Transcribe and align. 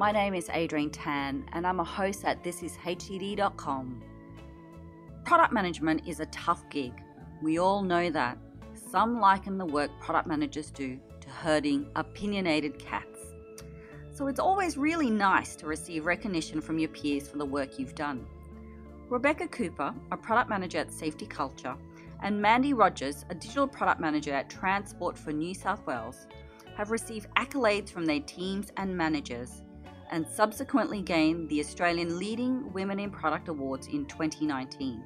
My 0.00 0.12
name 0.12 0.32
is 0.32 0.48
Adrienne 0.48 0.88
Tan, 0.88 1.44
and 1.52 1.66
I'm 1.66 1.78
a 1.78 1.84
host 1.84 2.24
at 2.24 2.42
thisishcd.com. 2.42 4.02
Product 5.26 5.52
management 5.52 6.08
is 6.08 6.20
a 6.20 6.26
tough 6.26 6.66
gig. 6.70 6.94
We 7.42 7.58
all 7.58 7.82
know 7.82 8.08
that. 8.08 8.38
Some 8.72 9.20
liken 9.20 9.58
the 9.58 9.66
work 9.66 9.90
product 10.00 10.26
managers 10.26 10.70
do 10.70 10.98
to 11.20 11.28
herding 11.28 11.86
opinionated 11.96 12.78
cats. 12.78 13.18
So 14.10 14.26
it's 14.26 14.40
always 14.40 14.78
really 14.78 15.10
nice 15.10 15.54
to 15.56 15.66
receive 15.66 16.06
recognition 16.06 16.62
from 16.62 16.78
your 16.78 16.88
peers 16.88 17.28
for 17.28 17.36
the 17.36 17.44
work 17.44 17.78
you've 17.78 17.94
done. 17.94 18.24
Rebecca 19.10 19.48
Cooper, 19.48 19.92
a 20.12 20.16
product 20.16 20.48
manager 20.48 20.78
at 20.78 20.90
Safety 20.90 21.26
Culture, 21.26 21.76
and 22.22 22.40
Mandy 22.40 22.72
Rogers, 22.72 23.26
a 23.28 23.34
digital 23.34 23.68
product 23.68 24.00
manager 24.00 24.32
at 24.32 24.48
Transport 24.48 25.18
for 25.18 25.34
New 25.34 25.52
South 25.52 25.86
Wales, 25.86 26.26
have 26.74 26.90
received 26.90 27.26
accolades 27.36 27.90
from 27.90 28.06
their 28.06 28.20
teams 28.20 28.72
and 28.78 28.96
managers 28.96 29.60
and 30.10 30.26
subsequently 30.26 31.00
gained 31.00 31.48
the 31.48 31.60
Australian 31.60 32.18
Leading 32.18 32.72
Women 32.72 33.00
in 33.00 33.10
Product 33.10 33.48
Awards 33.48 33.86
in 33.86 34.06
2019. 34.06 35.02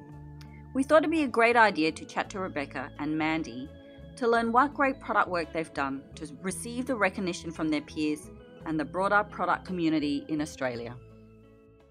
We 0.73 0.83
thought 0.83 1.03
it'd 1.03 1.11
be 1.11 1.23
a 1.23 1.27
great 1.27 1.55
idea 1.55 1.91
to 1.93 2.05
chat 2.05 2.29
to 2.31 2.39
Rebecca 2.39 2.91
and 2.99 3.17
Mandy 3.17 3.69
to 4.17 4.27
learn 4.27 4.51
what 4.51 4.73
great 4.73 4.99
product 4.99 5.29
work 5.29 5.53
they've 5.53 5.73
done 5.73 6.01
to 6.15 6.27
receive 6.41 6.85
the 6.85 6.95
recognition 6.95 7.51
from 7.51 7.69
their 7.69 7.81
peers 7.81 8.29
and 8.65 8.79
the 8.79 8.85
broader 8.85 9.23
product 9.23 9.65
community 9.65 10.25
in 10.27 10.41
Australia. 10.41 10.95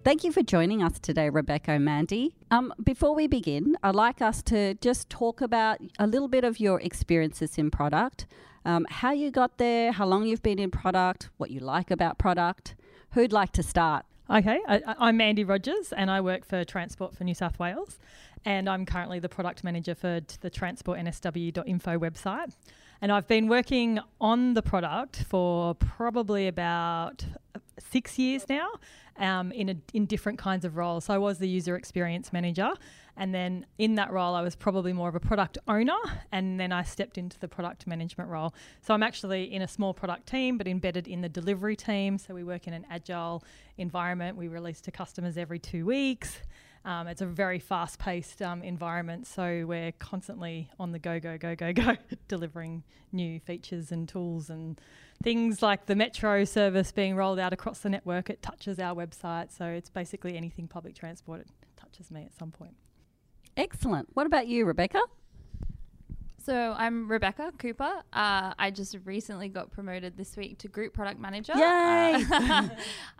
Thank 0.03 0.23
you 0.23 0.31
for 0.31 0.43
joining 0.43 0.83
us 0.83 0.99
today, 0.99 1.31
Rebecca 1.31 1.71
and 1.71 1.83
Mandy. 1.83 2.35
Um, 2.51 2.71
before 2.83 3.15
we 3.15 3.25
begin, 3.25 3.75
I'd 3.81 3.95
like 3.95 4.21
us 4.21 4.43
to 4.43 4.75
just 4.75 5.09
talk 5.09 5.41
about 5.41 5.79
a 5.97 6.05
little 6.05 6.27
bit 6.27 6.43
of 6.43 6.59
your 6.59 6.79
experiences 6.81 7.57
in 7.57 7.71
product, 7.71 8.27
um, 8.65 8.85
how 8.89 9.13
you 9.13 9.31
got 9.31 9.57
there, 9.57 9.91
how 9.91 10.05
long 10.05 10.27
you've 10.27 10.43
been 10.43 10.59
in 10.59 10.69
product, 10.69 11.29
what 11.37 11.49
you 11.49 11.59
like 11.59 11.89
about 11.89 12.19
product. 12.19 12.75
Who'd 13.15 13.31
like 13.31 13.53
to 13.53 13.63
start? 13.63 14.05
Okay, 14.29 14.59
I, 14.67 15.07
am 15.07 15.15
Mandy 15.15 15.45
Rogers 15.45 15.93
and 15.93 16.11
I 16.11 16.19
work 16.19 16.43
for 16.43 16.65
Transport 16.65 17.15
for 17.15 17.23
New 17.23 17.33
South 17.33 17.57
Wales. 17.57 17.97
And 18.43 18.67
I'm 18.67 18.85
currently 18.85 19.19
the 19.19 19.29
product 19.29 19.63
manager 19.63 19.95
for 19.95 20.19
the 20.41 20.51
transportnsw.info 20.51 21.97
website. 21.97 22.53
And 22.99 23.13
I've 23.13 23.25
been 23.25 23.47
working 23.47 24.01
on 24.19 24.53
the 24.53 24.61
product 24.61 25.23
for 25.29 25.75
probably 25.75 26.49
about 26.49 27.25
six 27.79 28.19
years 28.19 28.49
now 28.49 28.67
um, 29.15 29.53
in, 29.53 29.69
a, 29.69 29.75
in 29.93 30.07
different 30.07 30.37
kinds 30.37 30.65
of 30.65 30.75
roles. 30.75 31.05
So 31.05 31.13
I 31.13 31.17
was 31.17 31.39
the 31.39 31.47
user 31.47 31.77
experience 31.77 32.33
manager. 32.33 32.73
And 33.17 33.33
then 33.33 33.65
in 33.77 33.95
that 33.95 34.11
role, 34.11 34.35
I 34.35 34.41
was 34.41 34.55
probably 34.55 34.93
more 34.93 35.09
of 35.09 35.15
a 35.15 35.19
product 35.19 35.57
owner. 35.67 35.97
And 36.31 36.59
then 36.59 36.71
I 36.71 36.83
stepped 36.83 37.17
into 37.17 37.39
the 37.39 37.47
product 37.47 37.87
management 37.87 38.29
role. 38.29 38.53
So 38.81 38.93
I'm 38.93 39.03
actually 39.03 39.53
in 39.53 39.61
a 39.61 39.67
small 39.67 39.93
product 39.93 40.27
team, 40.27 40.57
but 40.57 40.67
embedded 40.67 41.07
in 41.07 41.21
the 41.21 41.29
delivery 41.29 41.75
team. 41.75 42.17
So 42.17 42.33
we 42.33 42.43
work 42.43 42.67
in 42.67 42.73
an 42.73 42.85
agile 42.89 43.43
environment. 43.77 44.37
We 44.37 44.47
release 44.47 44.81
to 44.81 44.91
customers 44.91 45.37
every 45.37 45.59
two 45.59 45.85
weeks. 45.85 46.39
Um, 46.85 47.07
it's 47.07 47.21
a 47.21 47.25
very 47.25 47.57
fast 47.57 47.97
paced 47.97 48.43
um, 48.43 48.61
environment, 48.61 49.25
so 49.25 49.65
we're 49.67 49.91
constantly 49.93 50.69
on 50.79 50.91
the 50.91 50.99
go, 50.99 51.19
go, 51.19 51.35
go, 51.35 51.55
go, 51.55 51.73
go, 51.73 51.95
delivering 52.27 52.83
new 53.11 53.39
features 53.39 53.91
and 53.91 54.07
tools 54.07 54.51
and 54.51 54.79
things 55.23 55.63
like 55.63 55.87
the 55.87 55.95
metro 55.95 56.45
service 56.45 56.91
being 56.91 57.15
rolled 57.15 57.39
out 57.39 57.53
across 57.53 57.79
the 57.79 57.89
network. 57.89 58.29
It 58.29 58.43
touches 58.43 58.77
our 58.77 58.93
website, 58.93 59.51
so 59.51 59.65
it's 59.65 59.89
basically 59.89 60.37
anything 60.37 60.67
public 60.67 60.93
transport. 60.93 61.41
It 61.41 61.47
touches 61.75 62.11
me 62.11 62.23
at 62.23 62.37
some 62.37 62.51
point. 62.51 62.75
Excellent. 63.57 64.09
What 64.13 64.25
about 64.25 64.47
you, 64.47 64.65
Rebecca? 64.65 65.01
So 66.45 66.75
I'm 66.77 67.09
Rebecca 67.09 67.51
Cooper. 67.57 68.03
Uh, 68.13 68.53
I 68.59 68.69
just 68.69 68.97
recently 69.03 69.49
got 69.49 69.71
promoted 69.71 70.15
this 70.15 70.37
week 70.37 70.59
to 70.59 70.67
group 70.67 70.93
product 70.93 71.19
manager. 71.19 71.53
Yay! 71.55 72.23
Uh, 72.31 72.69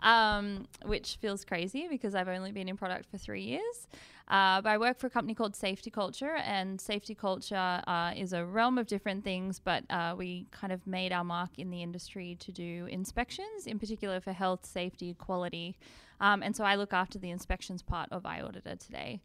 um, 0.06 0.68
which 0.84 1.16
feels 1.20 1.44
crazy 1.44 1.88
because 1.90 2.14
I've 2.14 2.28
only 2.28 2.52
been 2.52 2.68
in 2.68 2.76
product 2.76 3.10
for 3.10 3.18
three 3.18 3.42
years. 3.42 3.88
Uh, 4.28 4.60
but 4.60 4.68
I 4.68 4.78
work 4.78 5.00
for 5.00 5.08
a 5.08 5.10
company 5.10 5.34
called 5.34 5.56
Safety 5.56 5.90
Culture, 5.90 6.36
and 6.36 6.80
Safety 6.80 7.16
Culture 7.16 7.82
uh, 7.86 8.12
is 8.14 8.32
a 8.32 8.44
realm 8.44 8.78
of 8.78 8.86
different 8.86 9.24
things. 9.24 9.58
But 9.58 9.82
uh, 9.90 10.14
we 10.16 10.46
kind 10.52 10.72
of 10.72 10.86
made 10.86 11.12
our 11.12 11.24
mark 11.24 11.50
in 11.58 11.70
the 11.70 11.82
industry 11.82 12.36
to 12.40 12.52
do 12.52 12.86
inspections, 12.88 13.66
in 13.66 13.80
particular 13.80 14.20
for 14.20 14.32
health, 14.32 14.66
safety, 14.66 15.14
quality. 15.14 15.76
Um, 16.20 16.44
and 16.44 16.54
so 16.54 16.62
I 16.62 16.76
look 16.76 16.92
after 16.92 17.18
the 17.18 17.30
inspections 17.30 17.82
part 17.82 18.08
of 18.12 18.22
iAuditor 18.22 18.78
today. 18.78 19.20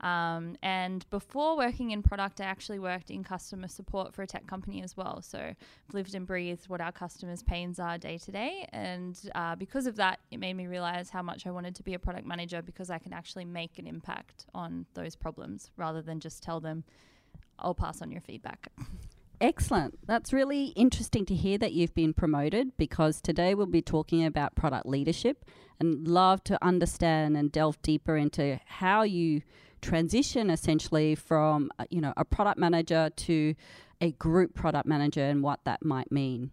Um, 0.00 0.56
and 0.62 1.08
before 1.10 1.56
working 1.56 1.90
in 1.90 2.02
product, 2.02 2.40
I 2.40 2.44
actually 2.44 2.78
worked 2.78 3.10
in 3.10 3.24
customer 3.24 3.68
support 3.68 4.14
for 4.14 4.22
a 4.22 4.26
tech 4.26 4.46
company 4.46 4.82
as 4.82 4.96
well. 4.96 5.22
So 5.22 5.38
I've 5.38 5.94
lived 5.94 6.14
and 6.14 6.26
breathed 6.26 6.68
what 6.68 6.80
our 6.80 6.92
customers' 6.92 7.42
pains 7.42 7.78
are 7.78 7.96
day 7.96 8.18
to 8.18 8.32
day. 8.32 8.68
And 8.72 9.18
uh, 9.34 9.56
because 9.56 9.86
of 9.86 9.96
that, 9.96 10.20
it 10.30 10.38
made 10.38 10.54
me 10.54 10.66
realize 10.66 11.10
how 11.10 11.22
much 11.22 11.46
I 11.46 11.50
wanted 11.50 11.74
to 11.76 11.82
be 11.82 11.94
a 11.94 11.98
product 11.98 12.26
manager 12.26 12.60
because 12.62 12.90
I 12.90 12.98
can 12.98 13.12
actually 13.12 13.46
make 13.46 13.78
an 13.78 13.86
impact 13.86 14.46
on 14.54 14.86
those 14.94 15.16
problems 15.16 15.70
rather 15.76 16.02
than 16.02 16.20
just 16.20 16.42
tell 16.42 16.60
them, 16.60 16.84
I'll 17.58 17.74
pass 17.74 18.02
on 18.02 18.10
your 18.10 18.20
feedback. 18.20 18.70
Excellent. 19.40 19.98
That's 20.06 20.32
really 20.32 20.66
interesting 20.68 21.26
to 21.26 21.34
hear 21.34 21.58
that 21.58 21.72
you've 21.72 21.94
been 21.94 22.14
promoted 22.14 22.76
because 22.78 23.20
today 23.20 23.54
we'll 23.54 23.66
be 23.66 23.82
talking 23.82 24.24
about 24.24 24.54
product 24.54 24.86
leadership 24.86 25.44
and 25.78 26.08
love 26.08 26.42
to 26.44 26.62
understand 26.64 27.36
and 27.36 27.52
delve 27.52 27.80
deeper 27.82 28.16
into 28.16 28.58
how 28.64 29.02
you 29.02 29.42
transition 29.82 30.50
essentially 30.50 31.14
from 31.14 31.70
uh, 31.78 31.84
you 31.90 32.00
know 32.00 32.12
a 32.16 32.24
product 32.24 32.58
manager 32.58 33.10
to 33.16 33.54
a 34.00 34.12
group 34.12 34.54
product 34.54 34.86
manager 34.86 35.22
and 35.22 35.42
what 35.42 35.60
that 35.64 35.84
might 35.84 36.10
mean. 36.10 36.50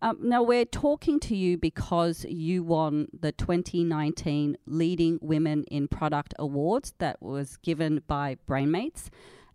Um, 0.00 0.18
now 0.22 0.44
we're 0.44 0.64
talking 0.64 1.18
to 1.20 1.34
you 1.34 1.58
because 1.58 2.24
you 2.28 2.62
won 2.62 3.08
the 3.18 3.32
2019 3.32 4.56
Leading 4.66 5.18
Women 5.20 5.64
in 5.64 5.88
Product 5.88 6.34
Awards 6.38 6.94
that 6.98 7.20
was 7.20 7.56
given 7.56 8.02
by 8.06 8.36
Brainmates. 8.48 9.08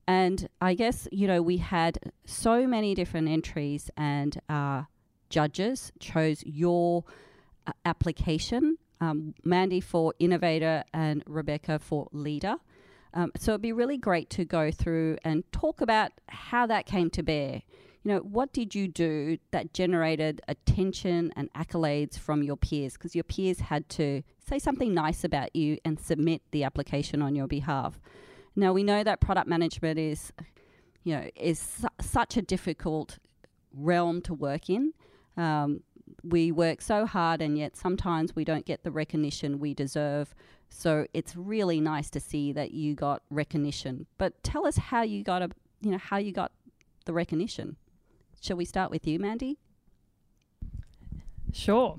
And 0.05 0.49
I 0.59 0.73
guess, 0.73 1.07
you 1.13 1.27
know, 1.27 1.41
we 1.41 1.57
had 1.57 1.97
so 2.25 2.67
many 2.67 2.93
different 2.93 3.29
entries, 3.29 3.89
and 3.95 4.37
uh, 4.49 4.83
judges 5.29 5.93
chose 6.01 6.43
your 6.45 7.05
uh, 7.65 7.71
application 7.85 8.77
um, 9.03 9.33
Mandy 9.43 9.81
for 9.81 10.13
innovator 10.19 10.83
and 10.93 11.23
Rebecca 11.27 11.79
for 11.79 12.07
leader. 12.11 12.55
Um, 13.13 13.31
so 13.37 13.51
it'd 13.51 13.61
be 13.61 13.73
really 13.73 13.97
great 13.97 14.29
to 14.31 14.45
go 14.45 14.71
through 14.71 15.17
and 15.23 15.43
talk 15.51 15.81
about 15.81 16.11
how 16.29 16.65
that 16.67 16.85
came 16.85 17.09
to 17.11 17.23
bear. 17.23 17.61
You 18.03 18.11
know, 18.11 18.19
what 18.19 18.51
did 18.51 18.75
you 18.75 18.87
do 18.87 19.37
that 19.51 19.73
generated 19.73 20.41
attention 20.47 21.31
and 21.35 21.51
accolades 21.53 22.17
from 22.17 22.43
your 22.43 22.57
peers? 22.57 22.93
Because 22.93 23.15
your 23.15 23.23
peers 23.23 23.59
had 23.59 23.87
to 23.89 24.23
say 24.45 24.59
something 24.59 24.93
nice 24.93 25.23
about 25.23 25.55
you 25.55 25.77
and 25.85 25.99
submit 25.99 26.41
the 26.51 26.63
application 26.63 27.21
on 27.21 27.35
your 27.35 27.47
behalf. 27.47 27.99
Now 28.55 28.73
we 28.73 28.83
know 28.83 29.03
that 29.03 29.21
product 29.21 29.47
management 29.47 29.99
is, 29.99 30.33
you 31.03 31.15
know, 31.15 31.29
is 31.35 31.59
su- 31.59 31.87
such 32.01 32.35
a 32.35 32.41
difficult 32.41 33.19
realm 33.73 34.21
to 34.23 34.33
work 34.33 34.69
in. 34.69 34.93
Um, 35.37 35.81
we 36.23 36.51
work 36.51 36.81
so 36.81 37.05
hard, 37.05 37.41
and 37.41 37.57
yet 37.57 37.75
sometimes 37.75 38.35
we 38.35 38.43
don't 38.43 38.65
get 38.65 38.83
the 38.83 38.91
recognition 38.91 39.59
we 39.59 39.73
deserve 39.73 40.33
so 40.73 41.05
it's 41.13 41.35
really 41.35 41.79
nice 41.79 42.09
to 42.09 42.19
see 42.19 42.51
that 42.51 42.71
you 42.71 42.95
got 42.95 43.21
recognition. 43.29 44.07
But 44.17 44.43
tell 44.43 44.65
us 44.65 44.75
how 44.75 45.03
you 45.03 45.23
got 45.23 45.43
a 45.43 45.49
you 45.81 45.91
know 45.91 45.99
how 45.99 46.17
you 46.17 46.31
got 46.31 46.51
the 47.05 47.13
recognition. 47.13 47.77
Shall 48.41 48.57
we 48.57 48.65
start 48.65 48.89
with 48.89 49.05
you, 49.07 49.19
Mandy? 49.19 49.59
Sure. 51.53 51.97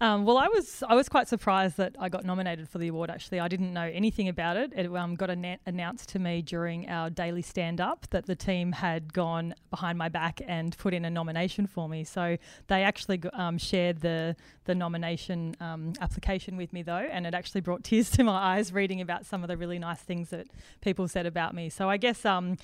Um, 0.00 0.24
well, 0.24 0.38
I 0.38 0.46
was 0.46 0.84
I 0.88 0.94
was 0.94 1.08
quite 1.08 1.26
surprised 1.26 1.76
that 1.78 1.96
I 1.98 2.08
got 2.08 2.24
nominated 2.24 2.68
for 2.68 2.78
the 2.78 2.86
award. 2.86 3.10
Actually, 3.10 3.40
I 3.40 3.48
didn't 3.48 3.72
know 3.72 3.90
anything 3.92 4.28
about 4.28 4.56
it. 4.56 4.72
It 4.76 4.94
um, 4.94 5.16
got 5.16 5.28
announced 5.28 6.08
to 6.10 6.20
me 6.20 6.40
during 6.40 6.88
our 6.88 7.10
daily 7.10 7.42
stand 7.42 7.80
up 7.80 8.06
that 8.10 8.26
the 8.26 8.36
team 8.36 8.70
had 8.70 9.12
gone 9.12 9.54
behind 9.70 9.98
my 9.98 10.08
back 10.08 10.40
and 10.46 10.76
put 10.78 10.94
in 10.94 11.04
a 11.04 11.10
nomination 11.10 11.66
for 11.66 11.88
me. 11.88 12.04
So 12.04 12.36
they 12.68 12.84
actually 12.84 13.20
um, 13.32 13.58
shared 13.58 14.00
the 14.00 14.36
the 14.66 14.74
nomination 14.74 15.56
um, 15.60 15.94
application 16.00 16.56
with 16.56 16.72
me 16.72 16.82
though, 16.82 16.94
and 17.10 17.26
it 17.26 17.34
actually 17.34 17.62
brought 17.62 17.82
tears 17.88 18.08
to 18.10 18.22
my 18.22 18.56
eyes 18.56 18.72
reading 18.72 19.00
about 19.00 19.26
some 19.26 19.42
of 19.42 19.48
the 19.48 19.56
really 19.56 19.80
nice 19.80 20.00
things 20.00 20.30
that 20.30 20.46
people 20.80 21.08
said 21.08 21.26
about 21.26 21.56
me. 21.56 21.70
So 21.70 21.90
I 21.90 21.96
guess 21.96 22.24
um, 22.24 22.56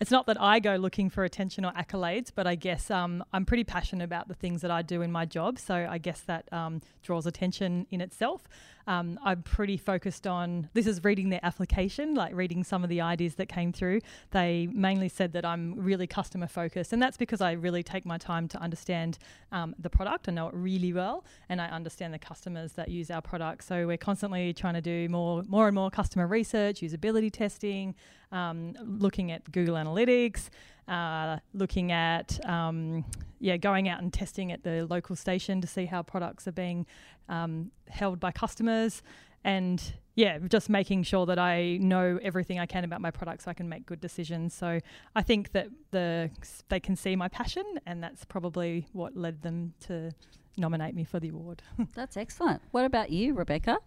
it's 0.00 0.10
not 0.10 0.26
that 0.26 0.40
I 0.40 0.60
go 0.60 0.76
looking 0.76 1.10
for 1.10 1.24
attention 1.24 1.64
or 1.64 1.72
accolades, 1.72 2.32
but 2.34 2.46
I 2.46 2.54
guess 2.54 2.90
um, 2.90 3.22
I'm 3.34 3.44
pretty 3.44 3.64
passionate 3.64 4.04
about 4.04 4.28
the 4.28 4.34
things 4.34 4.62
that 4.62 4.70
I 4.70 4.80
do 4.80 5.02
in 5.02 5.12
my 5.12 5.26
job. 5.26 5.58
So 5.58 5.74
I 5.74 5.98
guess 5.98 6.20
that 6.22 6.50
um, 6.52 6.80
draws 7.02 7.26
attention 7.26 7.86
in 7.90 8.00
itself. 8.00 8.48
Um, 8.86 9.18
I'm 9.22 9.42
pretty 9.42 9.76
focused 9.76 10.26
on 10.26 10.68
this 10.74 10.86
is 10.86 11.04
reading 11.04 11.28
their 11.28 11.40
application, 11.42 12.14
like 12.14 12.34
reading 12.34 12.64
some 12.64 12.82
of 12.82 12.88
the 12.88 13.00
ideas 13.00 13.34
that 13.36 13.48
came 13.48 13.72
through. 13.72 14.00
They 14.30 14.68
mainly 14.72 15.08
said 15.08 15.32
that 15.32 15.44
I'm 15.44 15.74
really 15.74 16.06
customer 16.06 16.46
focused, 16.46 16.92
and 16.92 17.02
that's 17.02 17.16
because 17.16 17.40
I 17.40 17.52
really 17.52 17.82
take 17.82 18.04
my 18.06 18.18
time 18.18 18.48
to 18.48 18.58
understand 18.58 19.18
um, 19.52 19.74
the 19.78 19.90
product. 19.90 20.28
I 20.28 20.32
know 20.32 20.48
it 20.48 20.54
really 20.54 20.92
well, 20.92 21.24
and 21.48 21.60
I 21.60 21.68
understand 21.68 22.14
the 22.14 22.18
customers 22.18 22.72
that 22.72 22.88
use 22.88 23.10
our 23.10 23.22
product. 23.22 23.64
So 23.64 23.86
we're 23.86 23.96
constantly 23.96 24.52
trying 24.52 24.74
to 24.74 24.80
do 24.80 25.08
more, 25.08 25.42
more 25.46 25.66
and 25.68 25.74
more 25.74 25.90
customer 25.90 26.26
research, 26.26 26.80
usability 26.80 27.30
testing, 27.32 27.94
um, 28.32 28.74
looking 28.80 29.30
at 29.30 29.50
Google 29.52 29.74
Analytics. 29.76 30.48
uh, 30.90 31.38
looking 31.54 31.92
at 31.92 32.44
um, 32.48 33.04
yeah, 33.38 33.56
going 33.56 33.88
out 33.88 34.02
and 34.02 34.12
testing 34.12 34.50
at 34.52 34.64
the 34.64 34.86
local 34.90 35.14
station 35.14 35.60
to 35.60 35.66
see 35.66 35.86
how 35.86 36.02
products 36.02 36.48
are 36.48 36.52
being 36.52 36.84
um, 37.30 37.70
held 37.88 38.20
by 38.20 38.32
customers, 38.32 39.02
and 39.42 39.82
yeah, 40.16 40.38
just 40.38 40.68
making 40.68 41.04
sure 41.04 41.24
that 41.24 41.38
I 41.38 41.78
know 41.78 42.18
everything 42.22 42.58
I 42.58 42.66
can 42.66 42.84
about 42.84 43.00
my 43.00 43.10
product 43.10 43.44
so 43.44 43.50
I 43.50 43.54
can 43.54 43.70
make 43.70 43.86
good 43.86 44.00
decisions. 44.00 44.52
So 44.52 44.80
I 45.16 45.22
think 45.22 45.52
that 45.52 45.68
the 45.92 46.30
they 46.68 46.80
can 46.80 46.96
see 46.96 47.16
my 47.16 47.28
passion, 47.28 47.64
and 47.86 48.02
that's 48.02 48.26
probably 48.26 48.86
what 48.92 49.16
led 49.16 49.40
them 49.40 49.72
to 49.86 50.10
nominate 50.58 50.94
me 50.94 51.04
for 51.04 51.18
the 51.20 51.28
award. 51.28 51.62
That's 51.94 52.16
excellent. 52.16 52.60
What 52.72 52.84
about 52.84 53.10
you, 53.10 53.34
Rebecca? 53.34 53.78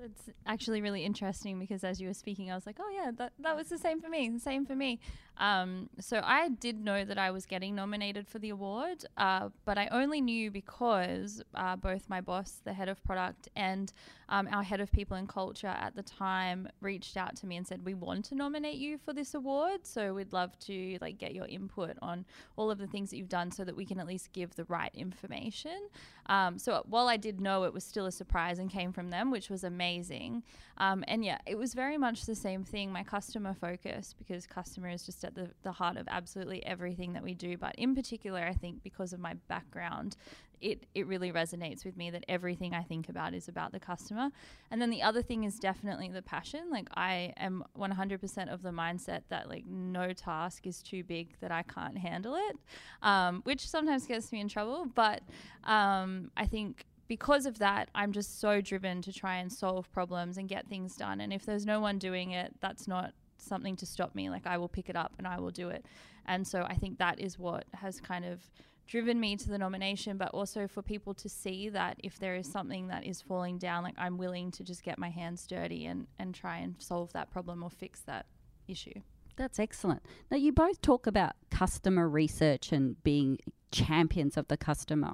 It's 0.00 0.30
actually 0.46 0.80
really 0.80 1.04
interesting 1.04 1.58
because 1.58 1.82
as 1.82 2.00
you 2.00 2.06
were 2.08 2.14
speaking, 2.14 2.50
I 2.50 2.54
was 2.54 2.66
like, 2.66 2.76
oh, 2.80 2.90
yeah, 2.94 3.10
that, 3.16 3.32
that 3.40 3.56
was 3.56 3.68
the 3.68 3.78
same 3.78 4.00
for 4.00 4.08
me, 4.08 4.28
the 4.28 4.38
same 4.38 4.64
for 4.64 4.76
me. 4.76 5.00
Um, 5.38 5.88
so 6.00 6.20
I 6.24 6.48
did 6.48 6.84
know 6.84 7.04
that 7.04 7.18
I 7.18 7.30
was 7.30 7.46
getting 7.46 7.74
nominated 7.74 8.26
for 8.26 8.38
the 8.38 8.50
award, 8.50 9.04
uh, 9.16 9.50
but 9.64 9.78
I 9.78 9.88
only 9.88 10.20
knew 10.20 10.50
because 10.50 11.42
uh, 11.54 11.76
both 11.76 12.08
my 12.08 12.20
boss, 12.20 12.60
the 12.64 12.72
head 12.72 12.88
of 12.88 13.02
product, 13.04 13.48
and 13.54 13.92
um, 14.28 14.48
our 14.52 14.62
head 14.62 14.80
of 14.80 14.92
people 14.92 15.16
and 15.16 15.28
culture 15.28 15.68
at 15.68 15.94
the 15.96 16.02
time 16.02 16.68
reached 16.80 17.16
out 17.16 17.36
to 17.36 17.46
me 17.46 17.56
and 17.56 17.66
said, 17.66 17.84
we 17.84 17.94
want 17.94 18.24
to 18.26 18.34
nominate 18.34 18.76
you 18.76 18.98
for 18.98 19.12
this 19.12 19.34
award. 19.34 19.86
So 19.86 20.12
we'd 20.12 20.32
love 20.32 20.58
to 20.60 20.98
like 21.00 21.18
get 21.18 21.34
your 21.34 21.46
input 21.46 21.96
on 22.02 22.24
all 22.56 22.70
of 22.70 22.78
the 22.78 22.86
things 22.86 23.10
that 23.10 23.16
you've 23.16 23.28
done 23.28 23.50
so 23.50 23.64
that 23.64 23.76
we 23.76 23.86
can 23.86 23.98
at 24.00 24.06
least 24.06 24.32
give 24.32 24.54
the 24.54 24.64
right 24.64 24.90
information. 24.94 25.88
Um, 26.26 26.58
so 26.58 26.82
while 26.86 27.08
I 27.08 27.16
did 27.16 27.40
know 27.40 27.64
it 27.64 27.72
was 27.72 27.84
still 27.84 28.04
a 28.06 28.12
surprise 28.12 28.58
and 28.58 28.68
came 28.70 28.92
from 28.92 29.08
them, 29.08 29.30
which 29.30 29.48
was 29.48 29.64
amazing. 29.64 30.42
Um, 30.76 31.04
and 31.08 31.24
yeah, 31.24 31.38
it 31.46 31.56
was 31.56 31.72
very 31.72 31.96
much 31.96 32.26
the 32.26 32.34
same 32.34 32.64
thing, 32.64 32.92
my 32.92 33.02
customer 33.02 33.54
focus, 33.54 34.14
because 34.18 34.46
customer 34.46 34.90
is 34.90 35.04
just 35.04 35.24
at 35.28 35.34
the, 35.34 35.50
the 35.62 35.72
heart 35.72 35.96
of 35.96 36.06
absolutely 36.08 36.64
everything 36.64 37.12
that 37.12 37.22
we 37.22 37.34
do. 37.34 37.56
But 37.56 37.74
in 37.76 37.94
particular, 37.94 38.40
I 38.40 38.54
think 38.54 38.82
because 38.82 39.12
of 39.12 39.20
my 39.20 39.34
background, 39.46 40.16
it, 40.60 40.86
it 40.94 41.06
really 41.06 41.30
resonates 41.30 41.84
with 41.84 41.96
me 41.96 42.10
that 42.10 42.24
everything 42.28 42.74
I 42.74 42.82
think 42.82 43.08
about 43.08 43.34
is 43.34 43.46
about 43.48 43.72
the 43.72 43.78
customer. 43.78 44.30
And 44.70 44.82
then 44.82 44.90
the 44.90 45.02
other 45.02 45.22
thing 45.22 45.44
is 45.44 45.58
definitely 45.58 46.08
the 46.08 46.22
passion. 46.22 46.70
Like 46.70 46.88
I 46.94 47.32
am 47.36 47.62
100% 47.78 48.52
of 48.52 48.62
the 48.62 48.70
mindset 48.70 49.22
that 49.28 49.48
like 49.48 49.64
no 49.66 50.12
task 50.12 50.66
is 50.66 50.82
too 50.82 51.04
big 51.04 51.38
that 51.40 51.52
I 51.52 51.62
can't 51.62 51.98
handle 51.98 52.34
it, 52.34 52.56
um, 53.02 53.42
which 53.44 53.68
sometimes 53.68 54.06
gets 54.06 54.32
me 54.32 54.40
in 54.40 54.48
trouble. 54.48 54.86
But 54.94 55.22
um, 55.64 56.30
I 56.36 56.46
think 56.46 56.86
because 57.06 57.46
of 57.46 57.58
that, 57.58 57.88
I'm 57.94 58.12
just 58.12 58.40
so 58.40 58.60
driven 58.60 59.00
to 59.02 59.12
try 59.12 59.36
and 59.36 59.52
solve 59.52 59.90
problems 59.92 60.38
and 60.38 60.48
get 60.48 60.68
things 60.68 60.96
done. 60.96 61.20
And 61.20 61.32
if 61.32 61.46
there's 61.46 61.64
no 61.64 61.80
one 61.80 61.98
doing 61.98 62.32
it, 62.32 62.54
that's 62.60 62.88
not 62.88 63.12
something 63.48 63.76
to 63.76 63.86
stop 63.86 64.14
me. 64.14 64.30
Like 64.30 64.46
I 64.46 64.58
will 64.58 64.68
pick 64.68 64.88
it 64.88 64.96
up 64.96 65.14
and 65.18 65.26
I 65.26 65.40
will 65.40 65.50
do 65.50 65.70
it. 65.70 65.84
And 66.26 66.46
so 66.46 66.62
I 66.62 66.74
think 66.74 66.98
that 66.98 67.18
is 67.20 67.38
what 67.38 67.64
has 67.74 68.00
kind 68.00 68.24
of 68.24 68.40
driven 68.86 69.20
me 69.20 69.36
to 69.36 69.48
the 69.48 69.58
nomination, 69.58 70.16
but 70.16 70.30
also 70.30 70.66
for 70.66 70.82
people 70.82 71.14
to 71.14 71.28
see 71.28 71.68
that 71.68 71.98
if 72.02 72.18
there 72.18 72.34
is 72.34 72.50
something 72.50 72.88
that 72.88 73.04
is 73.04 73.20
falling 73.20 73.58
down, 73.58 73.82
like 73.82 73.94
I'm 73.98 74.16
willing 74.16 74.50
to 74.52 74.64
just 74.64 74.82
get 74.82 74.98
my 74.98 75.10
hands 75.10 75.46
dirty 75.46 75.86
and, 75.86 76.06
and 76.18 76.34
try 76.34 76.58
and 76.58 76.74
solve 76.78 77.12
that 77.12 77.30
problem 77.30 77.62
or 77.62 77.70
fix 77.70 78.00
that 78.02 78.26
issue. 78.66 79.00
That's 79.36 79.58
excellent. 79.58 80.02
Now, 80.30 80.36
you 80.36 80.52
both 80.52 80.80
talk 80.80 81.06
about 81.06 81.32
customer 81.50 82.08
research 82.08 82.72
and 82.72 83.02
being 83.04 83.38
champions 83.70 84.36
of 84.36 84.48
the 84.48 84.56
customer. 84.56 85.12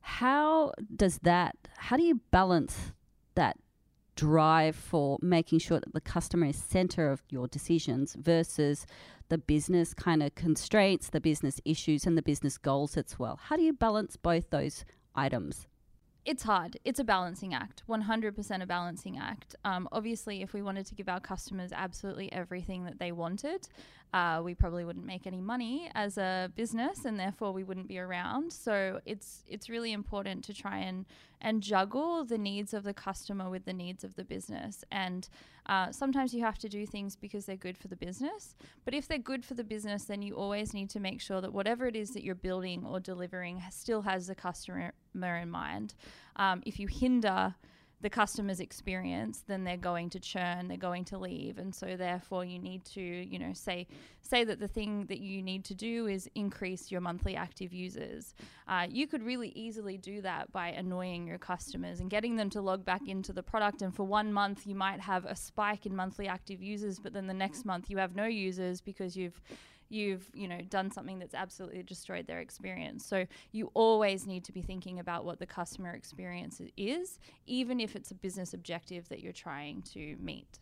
How 0.00 0.72
does 0.94 1.18
that, 1.20 1.56
how 1.76 1.96
do 1.96 2.04
you 2.04 2.20
balance 2.30 2.92
that 3.34 3.58
drive 4.16 4.76
for 4.76 5.18
making 5.20 5.58
sure 5.58 5.80
that 5.80 5.92
the 5.92 6.00
customer 6.00 6.46
is 6.46 6.56
center 6.56 7.10
of 7.10 7.22
your 7.28 7.48
decisions 7.48 8.14
versus 8.14 8.86
the 9.28 9.38
business 9.38 9.94
kind 9.94 10.22
of 10.22 10.34
constraints, 10.34 11.10
the 11.10 11.20
business 11.20 11.60
issues, 11.64 12.06
and 12.06 12.16
the 12.16 12.22
business 12.22 12.58
goals 12.58 12.96
as 12.96 13.18
well. 13.18 13.38
How 13.42 13.56
do 13.56 13.62
you 13.62 13.72
balance 13.72 14.16
both 14.16 14.50
those 14.50 14.84
items? 15.14 15.66
It's 16.24 16.42
hard. 16.42 16.78
It's 16.86 16.98
a 16.98 17.04
balancing 17.04 17.52
act, 17.52 17.82
100% 17.86 18.62
a 18.62 18.66
balancing 18.66 19.18
act. 19.18 19.56
Um, 19.62 19.86
obviously, 19.92 20.40
if 20.40 20.54
we 20.54 20.62
wanted 20.62 20.86
to 20.86 20.94
give 20.94 21.06
our 21.06 21.20
customers 21.20 21.70
absolutely 21.70 22.32
everything 22.32 22.84
that 22.84 22.98
they 22.98 23.12
wanted, 23.12 23.68
uh, 24.14 24.40
we 24.42 24.54
probably 24.54 24.86
wouldn't 24.86 25.04
make 25.04 25.26
any 25.26 25.42
money 25.42 25.90
as 25.94 26.16
a 26.16 26.50
business, 26.54 27.04
and 27.04 27.20
therefore 27.20 27.52
we 27.52 27.62
wouldn't 27.62 27.88
be 27.88 27.98
around. 27.98 28.52
So 28.54 29.00
it's 29.04 29.44
it's 29.48 29.68
really 29.68 29.92
important 29.92 30.44
to 30.44 30.54
try 30.54 30.78
and 30.78 31.04
and 31.42 31.62
juggle 31.62 32.24
the 32.24 32.38
needs 32.38 32.72
of 32.72 32.84
the 32.84 32.94
customer 32.94 33.50
with 33.50 33.66
the 33.66 33.74
needs 33.74 34.02
of 34.02 34.14
the 34.14 34.24
business. 34.24 34.82
And 34.90 35.28
uh, 35.66 35.92
sometimes 35.92 36.32
you 36.32 36.42
have 36.42 36.58
to 36.58 36.70
do 36.70 36.86
things 36.86 37.16
because 37.16 37.44
they're 37.44 37.56
good 37.56 37.76
for 37.76 37.88
the 37.88 37.96
business. 37.96 38.56
But 38.86 38.94
if 38.94 39.08
they're 39.08 39.18
good 39.18 39.44
for 39.44 39.52
the 39.52 39.64
business, 39.64 40.04
then 40.04 40.22
you 40.22 40.36
always 40.36 40.72
need 40.72 40.88
to 40.90 41.00
make 41.00 41.20
sure 41.20 41.42
that 41.42 41.52
whatever 41.52 41.86
it 41.86 41.96
is 41.96 42.10
that 42.10 42.24
you're 42.24 42.34
building 42.34 42.86
or 42.86 42.98
delivering 42.98 43.62
still 43.70 44.02
has 44.02 44.26
the 44.26 44.34
customer 44.34 44.94
in 45.22 45.50
mind. 45.50 45.94
Um, 46.36 46.62
if 46.66 46.78
you 46.78 46.88
hinder 46.88 47.54
the 48.04 48.10
customer's 48.10 48.60
experience, 48.60 49.44
then 49.46 49.64
they're 49.64 49.78
going 49.78 50.10
to 50.10 50.20
churn, 50.20 50.68
they're 50.68 50.76
going 50.76 51.06
to 51.06 51.16
leave, 51.16 51.56
and 51.56 51.74
so 51.74 51.96
therefore 51.96 52.44
you 52.44 52.58
need 52.58 52.84
to, 52.84 53.00
you 53.00 53.38
know, 53.38 53.54
say 53.54 53.86
say 54.20 54.44
that 54.44 54.60
the 54.60 54.68
thing 54.68 55.06
that 55.06 55.20
you 55.20 55.42
need 55.42 55.64
to 55.64 55.74
do 55.74 56.06
is 56.06 56.28
increase 56.34 56.90
your 56.90 57.00
monthly 57.00 57.34
active 57.34 57.72
users. 57.72 58.34
Uh, 58.68 58.86
you 58.90 59.06
could 59.06 59.22
really 59.22 59.50
easily 59.54 59.96
do 59.96 60.20
that 60.20 60.52
by 60.52 60.68
annoying 60.68 61.26
your 61.26 61.38
customers 61.38 62.00
and 62.00 62.10
getting 62.10 62.36
them 62.36 62.50
to 62.50 62.60
log 62.60 62.84
back 62.84 63.08
into 63.08 63.32
the 63.32 63.42
product. 63.42 63.80
And 63.80 63.94
for 63.94 64.04
one 64.04 64.32
month, 64.32 64.66
you 64.66 64.74
might 64.74 65.00
have 65.00 65.24
a 65.24 65.36
spike 65.36 65.86
in 65.86 65.96
monthly 65.96 66.26
active 66.28 66.62
users, 66.62 66.98
but 66.98 67.12
then 67.12 67.26
the 67.26 67.34
next 67.34 67.64
month 67.64 67.88
you 67.88 67.98
have 67.98 68.16
no 68.16 68.24
users 68.26 68.80
because 68.82 69.16
you've 69.16 69.40
you've 69.88 70.28
you 70.34 70.48
know 70.48 70.60
done 70.70 70.90
something 70.90 71.18
that's 71.18 71.34
absolutely 71.34 71.82
destroyed 71.82 72.26
their 72.26 72.40
experience. 72.40 73.04
So 73.04 73.26
you 73.52 73.70
always 73.74 74.26
need 74.26 74.44
to 74.44 74.52
be 74.52 74.62
thinking 74.62 74.98
about 74.98 75.24
what 75.24 75.38
the 75.38 75.46
customer 75.46 75.92
experience 75.92 76.60
is 76.76 77.18
even 77.46 77.80
if 77.80 77.96
it's 77.96 78.10
a 78.10 78.14
business 78.14 78.54
objective 78.54 79.08
that 79.08 79.20
you're 79.20 79.32
trying 79.32 79.82
to 79.82 80.16
meet 80.20 80.58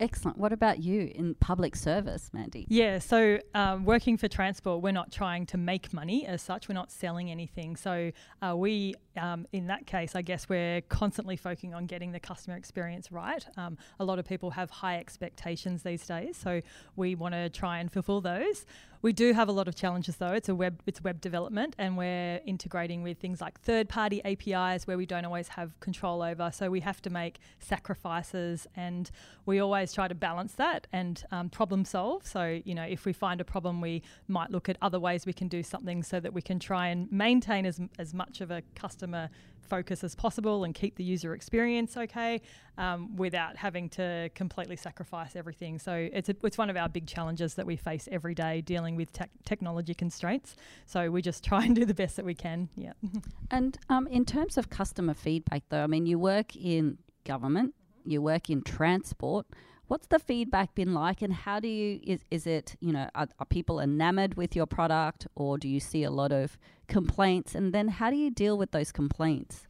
Excellent. 0.00 0.38
What 0.38 0.52
about 0.52 0.82
you 0.82 1.12
in 1.14 1.34
public 1.36 1.76
service, 1.76 2.30
Mandy? 2.32 2.66
Yeah, 2.68 2.98
so 2.98 3.38
um, 3.54 3.84
working 3.84 4.16
for 4.16 4.28
transport, 4.28 4.82
we're 4.82 4.92
not 4.92 5.12
trying 5.12 5.46
to 5.46 5.56
make 5.56 5.92
money 5.92 6.26
as 6.26 6.42
such. 6.42 6.68
We're 6.68 6.74
not 6.74 6.90
selling 6.90 7.30
anything. 7.30 7.76
So 7.76 8.10
uh, 8.42 8.56
we, 8.56 8.94
um, 9.16 9.46
in 9.52 9.68
that 9.68 9.86
case, 9.86 10.16
I 10.16 10.22
guess 10.22 10.48
we're 10.48 10.80
constantly 10.82 11.36
focusing 11.36 11.74
on 11.74 11.86
getting 11.86 12.12
the 12.12 12.20
customer 12.20 12.56
experience 12.56 13.12
right. 13.12 13.44
Um, 13.56 13.78
a 14.00 14.04
lot 14.04 14.18
of 14.18 14.24
people 14.24 14.50
have 14.50 14.70
high 14.70 14.98
expectations 14.98 15.82
these 15.82 16.06
days, 16.06 16.36
so 16.36 16.60
we 16.96 17.14
want 17.14 17.34
to 17.34 17.48
try 17.48 17.78
and 17.78 17.90
fulfill 17.90 18.20
those. 18.20 18.66
We 19.04 19.12
do 19.12 19.34
have 19.34 19.50
a 19.50 19.52
lot 19.52 19.68
of 19.68 19.74
challenges 19.74 20.16
though. 20.16 20.32
It's 20.32 20.48
a 20.48 20.54
web 20.54 20.80
it's 20.86 21.04
web 21.04 21.20
development 21.20 21.76
and 21.76 21.98
we're 21.98 22.40
integrating 22.46 23.02
with 23.02 23.18
things 23.18 23.38
like 23.38 23.60
third-party 23.60 24.22
APIs 24.24 24.86
where 24.86 24.96
we 24.96 25.04
don't 25.04 25.26
always 25.26 25.48
have 25.48 25.78
control 25.80 26.22
over. 26.22 26.50
So 26.50 26.70
we 26.70 26.80
have 26.80 27.02
to 27.02 27.10
make 27.10 27.40
sacrifices 27.58 28.66
and 28.76 29.10
we 29.44 29.58
always 29.58 29.92
try 29.92 30.08
to 30.08 30.14
balance 30.14 30.54
that 30.54 30.86
and 30.90 31.22
um, 31.32 31.50
problem 31.50 31.84
solve. 31.84 32.26
So, 32.26 32.62
you 32.64 32.74
know, 32.74 32.84
if 32.84 33.04
we 33.04 33.12
find 33.12 33.42
a 33.42 33.44
problem, 33.44 33.82
we 33.82 34.02
might 34.26 34.50
look 34.50 34.70
at 34.70 34.78
other 34.80 34.98
ways 34.98 35.26
we 35.26 35.34
can 35.34 35.48
do 35.48 35.62
something 35.62 36.02
so 36.02 36.18
that 36.18 36.32
we 36.32 36.40
can 36.40 36.58
try 36.58 36.88
and 36.88 37.12
maintain 37.12 37.66
as, 37.66 37.82
as 37.98 38.14
much 38.14 38.40
of 38.40 38.50
a 38.50 38.62
customer 38.74 39.28
focus 39.64 40.04
as 40.04 40.14
possible 40.14 40.64
and 40.64 40.74
keep 40.74 40.96
the 40.96 41.04
user 41.04 41.34
experience 41.34 41.96
okay 41.96 42.40
um, 42.78 43.16
without 43.16 43.56
having 43.56 43.88
to 43.88 44.30
completely 44.34 44.76
sacrifice 44.76 45.36
everything. 45.36 45.78
So 45.78 46.08
it's, 46.12 46.28
a, 46.28 46.36
it's 46.42 46.58
one 46.58 46.70
of 46.70 46.76
our 46.76 46.88
big 46.88 47.06
challenges 47.06 47.54
that 47.54 47.66
we 47.66 47.76
face 47.76 48.08
every 48.10 48.34
day 48.34 48.60
dealing 48.60 48.96
with 48.96 49.12
te- 49.12 49.24
technology 49.44 49.94
constraints. 49.94 50.56
So 50.86 51.10
we 51.10 51.22
just 51.22 51.44
try 51.44 51.64
and 51.64 51.74
do 51.74 51.84
the 51.84 51.94
best 51.94 52.16
that 52.16 52.24
we 52.24 52.34
can. 52.34 52.68
Yeah. 52.76 52.92
and 53.50 53.78
um, 53.88 54.06
in 54.08 54.24
terms 54.24 54.58
of 54.58 54.70
customer 54.70 55.14
feedback, 55.14 55.62
though, 55.68 55.82
I 55.82 55.86
mean, 55.86 56.06
you 56.06 56.18
work 56.18 56.56
in 56.56 56.98
government, 57.24 57.74
mm-hmm. 57.74 58.10
you 58.10 58.22
work 58.22 58.50
in 58.50 58.62
transport. 58.62 59.46
What's 59.86 60.06
the 60.06 60.18
feedback 60.18 60.74
been 60.74 60.94
like, 60.94 61.20
and 61.20 61.32
how 61.32 61.60
do 61.60 61.68
you 61.68 62.00
is 62.02 62.24
is 62.30 62.46
it 62.46 62.76
you 62.80 62.92
know 62.92 63.08
are, 63.14 63.28
are 63.38 63.46
people 63.46 63.80
enamored 63.80 64.34
with 64.34 64.56
your 64.56 64.66
product, 64.66 65.26
or 65.34 65.58
do 65.58 65.68
you 65.68 65.78
see 65.78 66.04
a 66.04 66.10
lot 66.10 66.32
of 66.32 66.58
complaints? 66.88 67.54
And 67.54 67.72
then 67.74 67.88
how 67.88 68.10
do 68.10 68.16
you 68.16 68.30
deal 68.30 68.56
with 68.56 68.70
those 68.70 68.92
complaints? 68.92 69.66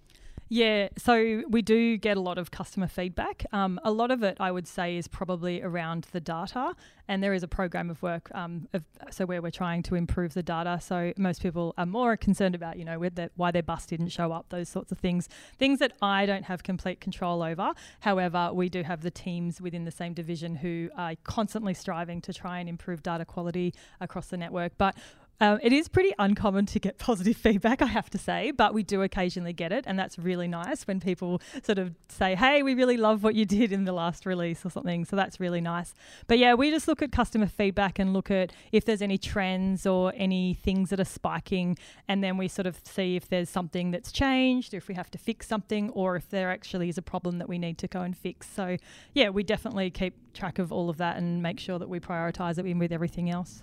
Yeah, 0.51 0.89
so 0.99 1.43
we 1.49 1.63
do 1.63 1.97
get 1.97 2.17
a 2.19 2.21
lot 2.21 2.37
of 2.37 2.51
customer 2.51 2.87
feedback. 2.87 3.47
Um, 3.51 3.81
a 3.83 3.91
lot 3.91 4.11
of 4.11 4.23
it, 4.23 4.37
I 4.39 4.51
would 4.51 4.69
say, 4.69 4.97
is 4.97 5.09
probably 5.09 5.63
around 5.63 6.07
the 6.13 6.21
data, 6.21 6.75
and 7.09 7.23
there 7.23 7.33
is 7.33 7.43
a 7.43 7.49
program 7.49 7.89
of 7.89 8.03
work, 8.03 8.31
um, 8.35 8.69
of, 8.75 8.85
so 9.11 9.25
where 9.25 9.41
we're 9.41 9.51
trying 9.51 9.83
to 9.85 9.95
improve 9.95 10.35
the 10.35 10.43
data. 10.43 10.79
So 10.83 11.15
most 11.17 11.43
people 11.43 11.73
are 11.79 11.87
more 11.87 12.17
concerned 12.19 12.55
about, 12.55 12.79
you 12.79 12.85
know, 12.85 13.03
why 13.37 13.51
their 13.53 13.63
bus 13.63 13.87
didn't 13.87 14.11
show 14.11 14.33
up, 14.33 14.51
those 14.51 14.69
sorts 14.69 14.93
of 14.93 14.99
things, 14.99 15.31
things 15.59 15.79
that 15.79 15.93
I 16.03 16.27
don't 16.27 16.45
have 16.45 16.63
complete 16.63 17.01
control 17.01 17.43
over. 17.43 17.73
However, 18.01 18.51
we 18.53 18.69
do 18.69 18.83
have 18.83 19.01
the 19.01 19.11
teams 19.11 19.63
within 19.63 19.87
the 19.87 19.91
same 19.91 20.13
division 20.13 20.57
who 20.57 20.91
are 20.97 21.15
constantly 21.25 21.73
striving 21.73 22.21
to 22.21 22.35
try 22.35 22.59
and 22.59 22.69
improve 22.69 23.03
data 23.03 23.25
quality 23.25 23.73
across 23.99 24.27
the 24.27 24.37
network. 24.37 24.73
But 24.77 24.95
Um, 25.41 25.59
it 25.63 25.73
is 25.73 25.89
pretty 25.89 26.13
uncommon 26.19 26.67
to 26.67 26.79
get 26.79 26.99
positive 26.99 27.37
feedback, 27.37 27.83
I 27.83 27.87
have 27.87 28.09
to 28.11 28.19
say, 28.19 28.51
but 28.51 28.73
we 28.73 28.83
do 28.83 29.03
occasionally 29.03 29.53
get 29.53 29.73
it, 29.73 29.85
and 29.87 29.99
that's 29.99 30.19
really 30.19 30.49
nice 30.49 30.87
when 30.87 31.01
people 31.01 31.41
sort 31.63 31.79
of 31.79 31.95
say, 32.09 32.35
"Hey, 32.35 32.63
we 32.63 32.75
really 32.75 32.97
love 32.97 33.23
what 33.23 33.35
you 33.35 33.45
did 33.45 33.73
in 33.73 33.85
the 33.85 33.93
last 33.93 34.27
release" 34.27 34.65
or 34.65 34.71
something. 34.71 35.05
So 35.05 35.17
that's 35.17 35.41
really 35.41 35.61
nice. 35.61 35.95
But 36.27 36.39
yeah, 36.39 36.55
we 36.55 36.71
just 36.71 36.87
look 36.87 37.03
at 37.03 37.11
customer 37.13 37.47
feedback 37.47 37.99
and 37.99 38.13
look 38.13 38.31
at 38.31 38.53
if 38.73 38.85
there's 38.85 39.03
any 39.03 39.19
trends 39.19 39.87
or 39.87 40.13
any 40.17 40.55
things 40.55 40.91
that 40.91 41.01
are 41.01 41.05
spiking, 41.05 41.77
and 42.07 42.23
then 42.23 42.37
we 42.37 42.49
sort 42.49 42.67
of 42.67 42.81
see 42.85 43.17
if 43.17 43.29
there's 43.29 43.51
something 43.51 43.91
that's 43.91 44.13
changed, 44.13 44.73
if 44.73 44.89
we 44.89 44.95
have 44.95 45.11
to 45.11 45.19
fix 45.19 45.49
something, 45.49 45.91
or 45.91 46.17
if 46.17 46.29
there 46.31 46.51
actually 46.51 46.89
is 46.89 46.99
a 46.99 47.03
problem 47.03 47.39
that 47.39 47.49
we 47.49 47.59
need 47.59 47.79
to 47.79 47.89
go 47.89 48.03
and 48.03 48.17
fix. 48.17 48.49
So 48.49 48.77
yeah, 49.13 49.31
we 49.31 49.43
definitely 49.43 49.91
keep 49.91 50.15
track 50.33 50.59
of 50.59 50.73
all 50.73 50.89
of 50.91 50.97
that 50.99 51.17
and 51.17 51.43
make 51.43 51.59
sure 51.59 51.79
that 51.79 51.89
we 51.89 51.99
prioritize 51.99 52.59
it 52.59 52.67
in 52.67 52.79
with 52.79 52.93
everything 52.93 53.31
else. 53.31 53.63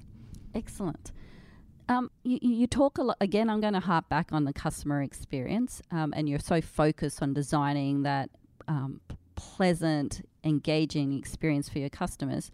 Excellent. 0.54 1.12
Um, 1.92 2.10
you, 2.24 2.40
you 2.42 2.68
talk 2.68 2.98
a 3.00 3.04
lot 3.04 3.18
again. 3.20 3.50
I'm 3.50 3.60
going 3.60 3.74
to 3.74 3.82
harp 3.82 4.08
back 4.08 4.32
on 4.32 4.46
the 4.46 4.54
customer 4.54 5.02
experience, 5.02 5.82
um, 5.92 6.14
and 6.16 6.30
you're 6.30 6.40
so 6.40 6.62
focused 6.62 7.22
on 7.22 7.34
designing 7.34 8.04
that 8.04 8.30
um, 8.70 9.02
pleasant, 9.36 10.26
engaging 10.46 11.12
experience 11.18 11.68
for 11.68 11.80
your 11.80 11.90
customers. 11.90 12.50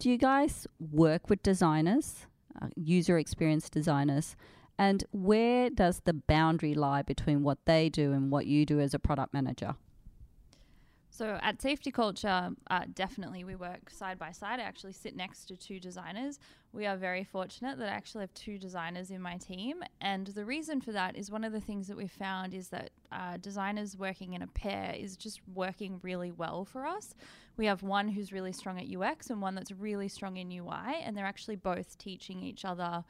Do 0.00 0.10
you 0.10 0.18
guys 0.18 0.66
work 0.80 1.30
with 1.30 1.40
designers, 1.40 2.26
uh, 2.60 2.66
user 2.74 3.16
experience 3.16 3.70
designers, 3.70 4.34
and 4.76 5.04
where 5.12 5.70
does 5.70 6.00
the 6.04 6.12
boundary 6.12 6.74
lie 6.74 7.02
between 7.02 7.44
what 7.44 7.58
they 7.66 7.90
do 7.90 8.10
and 8.10 8.32
what 8.32 8.46
you 8.46 8.66
do 8.66 8.80
as 8.80 8.92
a 8.92 8.98
product 8.98 9.32
manager? 9.32 9.76
So 11.20 11.38
at 11.42 11.60
Safety 11.60 11.90
Culture, 11.90 12.48
uh, 12.70 12.84
definitely 12.94 13.44
we 13.44 13.54
work 13.54 13.90
side 13.90 14.18
by 14.18 14.32
side. 14.32 14.58
I 14.58 14.62
actually 14.62 14.94
sit 14.94 15.14
next 15.14 15.44
to 15.48 15.54
two 15.54 15.78
designers. 15.78 16.38
We 16.72 16.86
are 16.86 16.96
very 16.96 17.24
fortunate 17.24 17.76
that 17.76 17.90
I 17.90 17.92
actually 17.92 18.22
have 18.22 18.32
two 18.32 18.56
designers 18.56 19.10
in 19.10 19.20
my 19.20 19.36
team. 19.36 19.82
And 20.00 20.28
the 20.28 20.46
reason 20.46 20.80
for 20.80 20.92
that 20.92 21.16
is 21.16 21.30
one 21.30 21.44
of 21.44 21.52
the 21.52 21.60
things 21.60 21.88
that 21.88 21.96
we've 21.98 22.10
found 22.10 22.54
is 22.54 22.68
that 22.68 22.88
uh, 23.12 23.36
designers 23.36 23.98
working 23.98 24.32
in 24.32 24.40
a 24.40 24.46
pair 24.46 24.94
is 24.98 25.14
just 25.14 25.42
working 25.52 26.00
really 26.02 26.30
well 26.32 26.64
for 26.64 26.86
us. 26.86 27.14
We 27.58 27.66
have 27.66 27.82
one 27.82 28.08
who's 28.08 28.32
really 28.32 28.52
strong 28.52 28.80
at 28.80 28.90
UX 28.90 29.28
and 29.28 29.42
one 29.42 29.54
that's 29.54 29.72
really 29.72 30.08
strong 30.08 30.38
in 30.38 30.50
UI, 30.50 31.02
and 31.04 31.14
they're 31.14 31.26
actually 31.26 31.56
both 31.56 31.98
teaching 31.98 32.42
each 32.42 32.64
other 32.64 33.04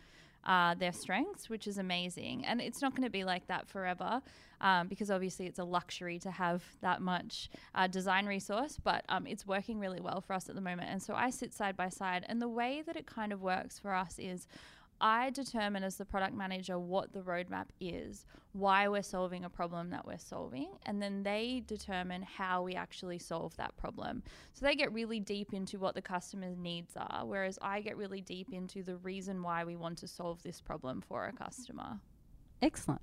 uh, 0.45 0.75
their 0.75 0.93
strengths, 0.93 1.49
which 1.49 1.67
is 1.67 1.79
amazing. 1.79 2.45
And 2.47 2.61
it's 2.61 2.81
not 2.81 2.95
going 2.95 3.05
to 3.05 3.11
be 3.11 3.25
like 3.25 3.47
that 3.49 3.69
forever 3.69 4.23
um, 4.61 4.89
because 4.89 5.11
obviously 5.11 5.47
it's 5.47 5.59
a 5.59 5.65
luxury 5.65 6.19
to 6.21 6.31
have 6.31 6.63
that 6.81 7.01
much 7.01 7.51
uh, 7.75 7.87
design 7.87 8.27
resource, 8.27 8.79
but 8.83 9.05
um, 9.09 9.27
it's 9.27 9.47
working 9.47 9.79
really 9.79 10.01
well 10.01 10.21
for 10.21 10.35
us 10.35 10.49
at 10.49 10.55
the 10.55 10.61
moment. 10.61 10.91
And 10.91 11.03
so 11.03 11.15
I 11.15 11.31
sit 11.31 11.53
side 11.55 11.77
by 11.77 11.89
side, 11.89 12.25
and 12.29 12.41
the 12.41 12.49
way 12.49 12.83
that 12.87 12.97
it 12.97 13.07
kind 13.07 13.33
of 13.33 13.41
works 13.41 13.79
for 13.79 13.95
us 13.95 14.19
is 14.19 14.47
I 15.01 15.31
determine 15.31 15.83
as 15.83 15.97
the 15.97 16.05
product 16.05 16.35
manager 16.35 16.79
what 16.79 17.13
the 17.13 17.21
roadmap 17.21 17.67
is, 17.81 18.27
why 18.53 18.89
we're 18.89 19.03
solving 19.03 19.45
a 19.45 19.51
problem 19.51 19.91
that 19.91 20.07
we're 20.07 20.19
solving, 20.19 20.69
and 20.85 21.01
then 21.01 21.23
they 21.23 21.63
determine 21.67 22.23
how 22.23 22.63
we 22.63 22.75
actually 22.75 23.19
solve 23.19 23.57
that 23.57 23.77
problem. 23.77 24.23
So 24.53 24.67
they 24.67 24.75
get 24.75 24.93
really 24.93 25.21
deep 25.21 25.55
into 25.55 25.79
what 25.79 25.95
the 25.95 26.03
customer's 26.03 26.59
needs 26.59 26.95
are, 26.97 27.25
whereas 27.25 27.59
I 27.63 27.81
get 27.81 27.97
really 27.97 28.21
deep 28.21 28.53
into 28.53 28.83
the 28.83 28.97
reason 28.97 29.43
why 29.43 29.65
we 29.65 29.77
want 29.77 29.99
to 29.99 30.09
solve 30.09 30.43
this 30.43 30.61
problem 30.61 31.01
for 31.01 31.27
a 31.27 31.33
customer. 31.33 32.01
Excellent. 32.61 33.03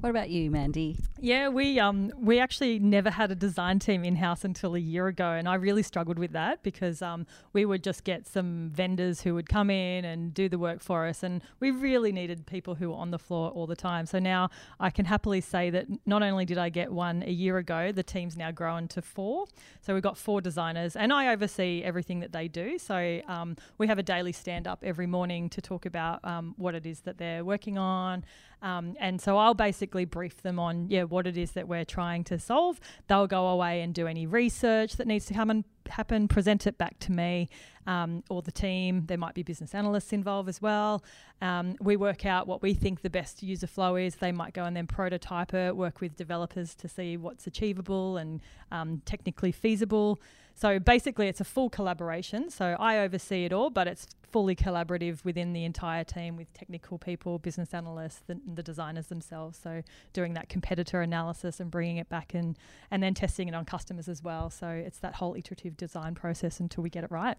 What 0.00 0.08
about 0.08 0.30
you, 0.30 0.50
Mandy? 0.50 0.96
Yeah, 1.18 1.50
we 1.50 1.78
um 1.78 2.10
we 2.16 2.38
actually 2.38 2.78
never 2.78 3.10
had 3.10 3.30
a 3.30 3.34
design 3.34 3.78
team 3.78 4.02
in 4.02 4.16
house 4.16 4.44
until 4.44 4.74
a 4.74 4.78
year 4.78 5.08
ago, 5.08 5.32
and 5.32 5.46
I 5.46 5.56
really 5.56 5.82
struggled 5.82 6.18
with 6.18 6.32
that 6.32 6.62
because 6.62 7.02
um 7.02 7.26
we 7.52 7.66
would 7.66 7.84
just 7.84 8.02
get 8.04 8.26
some 8.26 8.70
vendors 8.72 9.20
who 9.20 9.34
would 9.34 9.50
come 9.50 9.68
in 9.68 10.06
and 10.06 10.32
do 10.32 10.48
the 10.48 10.58
work 10.58 10.80
for 10.80 11.06
us, 11.06 11.22
and 11.22 11.42
we 11.60 11.70
really 11.70 12.12
needed 12.12 12.46
people 12.46 12.76
who 12.76 12.88
were 12.88 12.96
on 12.96 13.10
the 13.10 13.18
floor 13.18 13.50
all 13.50 13.66
the 13.66 13.76
time. 13.76 14.06
So 14.06 14.18
now 14.18 14.48
I 14.80 14.88
can 14.88 15.04
happily 15.04 15.42
say 15.42 15.68
that 15.68 15.86
not 16.06 16.22
only 16.22 16.46
did 16.46 16.56
I 16.56 16.70
get 16.70 16.90
one 16.90 17.22
a 17.22 17.30
year 17.30 17.58
ago, 17.58 17.92
the 17.92 18.02
team's 18.02 18.38
now 18.38 18.52
grown 18.52 18.88
to 18.88 19.02
four. 19.02 19.44
So 19.82 19.92
we've 19.92 20.02
got 20.02 20.16
four 20.16 20.40
designers, 20.40 20.96
and 20.96 21.12
I 21.12 21.30
oversee 21.30 21.82
everything 21.84 22.20
that 22.20 22.32
they 22.32 22.48
do. 22.48 22.78
So 22.78 23.20
um, 23.28 23.54
we 23.76 23.86
have 23.86 23.98
a 23.98 24.02
daily 24.02 24.32
stand 24.32 24.66
up 24.66 24.82
every 24.82 25.06
morning 25.06 25.50
to 25.50 25.60
talk 25.60 25.84
about 25.84 26.24
um, 26.24 26.54
what 26.56 26.74
it 26.74 26.86
is 26.86 27.00
that 27.00 27.18
they're 27.18 27.44
working 27.44 27.76
on. 27.76 28.24
Um, 28.62 28.94
and 29.00 29.20
so 29.20 29.38
I'll 29.38 29.54
basically 29.54 30.04
brief 30.04 30.42
them 30.42 30.58
on 30.58 30.88
yeah 30.90 31.04
what 31.04 31.26
it 31.26 31.36
is 31.36 31.52
that 31.52 31.68
we're 31.68 31.84
trying 31.84 32.24
to 32.24 32.38
solve. 32.38 32.80
They'll 33.08 33.26
go 33.26 33.48
away 33.48 33.80
and 33.82 33.94
do 33.94 34.06
any 34.06 34.26
research 34.26 34.96
that 34.96 35.06
needs 35.06 35.26
to 35.26 35.34
come 35.34 35.50
and 35.50 35.64
happen, 35.88 36.28
present 36.28 36.66
it 36.66 36.78
back 36.78 36.98
to 37.00 37.12
me 37.12 37.48
um, 37.86 38.22
or 38.30 38.42
the 38.42 38.52
team. 38.52 39.04
There 39.06 39.18
might 39.18 39.34
be 39.34 39.42
business 39.42 39.74
analysts 39.74 40.12
involved 40.12 40.48
as 40.48 40.62
well. 40.62 41.02
Um, 41.42 41.76
we 41.80 41.96
work 41.96 42.26
out 42.26 42.46
what 42.46 42.62
we 42.62 42.74
think 42.74 43.02
the 43.02 43.10
best 43.10 43.42
user 43.42 43.66
flow 43.66 43.96
is. 43.96 44.16
They 44.16 44.32
might 44.32 44.54
go 44.54 44.64
and 44.64 44.76
then 44.76 44.86
prototype 44.86 45.54
it, 45.54 45.76
work 45.76 46.00
with 46.00 46.16
developers 46.16 46.74
to 46.76 46.88
see 46.88 47.16
what's 47.16 47.46
achievable 47.46 48.16
and 48.16 48.40
um, 48.70 49.02
technically 49.04 49.52
feasible. 49.52 50.20
So 50.60 50.78
basically, 50.78 51.28
it's 51.28 51.40
a 51.40 51.44
full 51.44 51.70
collaboration. 51.70 52.50
So 52.50 52.76
I 52.78 52.98
oversee 52.98 53.46
it 53.46 53.52
all, 53.52 53.70
but 53.70 53.88
it's 53.88 54.06
fully 54.30 54.54
collaborative 54.54 55.24
within 55.24 55.54
the 55.54 55.64
entire 55.64 56.04
team 56.04 56.36
with 56.36 56.52
technical 56.52 56.98
people, 56.98 57.38
business 57.38 57.72
analysts, 57.72 58.20
the, 58.26 58.38
the 58.54 58.62
designers 58.62 59.06
themselves. 59.06 59.58
So 59.60 59.82
doing 60.12 60.34
that 60.34 60.50
competitor 60.50 61.00
analysis 61.00 61.60
and 61.60 61.70
bringing 61.70 61.96
it 61.96 62.10
back 62.10 62.34
and 62.34 62.58
and 62.90 63.02
then 63.02 63.14
testing 63.14 63.48
it 63.48 63.54
on 63.54 63.64
customers 63.64 64.06
as 64.06 64.22
well. 64.22 64.50
So 64.50 64.68
it's 64.68 64.98
that 64.98 65.14
whole 65.14 65.34
iterative 65.34 65.78
design 65.78 66.14
process 66.14 66.60
until 66.60 66.82
we 66.82 66.90
get 66.90 67.04
it 67.04 67.10
right. 67.10 67.38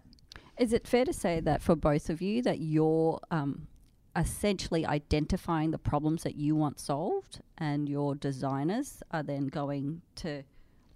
Is 0.58 0.72
it 0.72 0.88
fair 0.88 1.04
to 1.04 1.12
say 1.12 1.38
that 1.38 1.62
for 1.62 1.76
both 1.76 2.10
of 2.10 2.20
you 2.22 2.42
that 2.42 2.58
you're 2.58 3.20
um, 3.30 3.68
essentially 4.16 4.84
identifying 4.84 5.70
the 5.70 5.78
problems 5.78 6.24
that 6.24 6.34
you 6.34 6.56
want 6.56 6.80
solved, 6.80 7.40
and 7.56 7.88
your 7.88 8.16
designers 8.16 9.00
are 9.12 9.22
then 9.22 9.46
going 9.46 10.02
to 10.16 10.42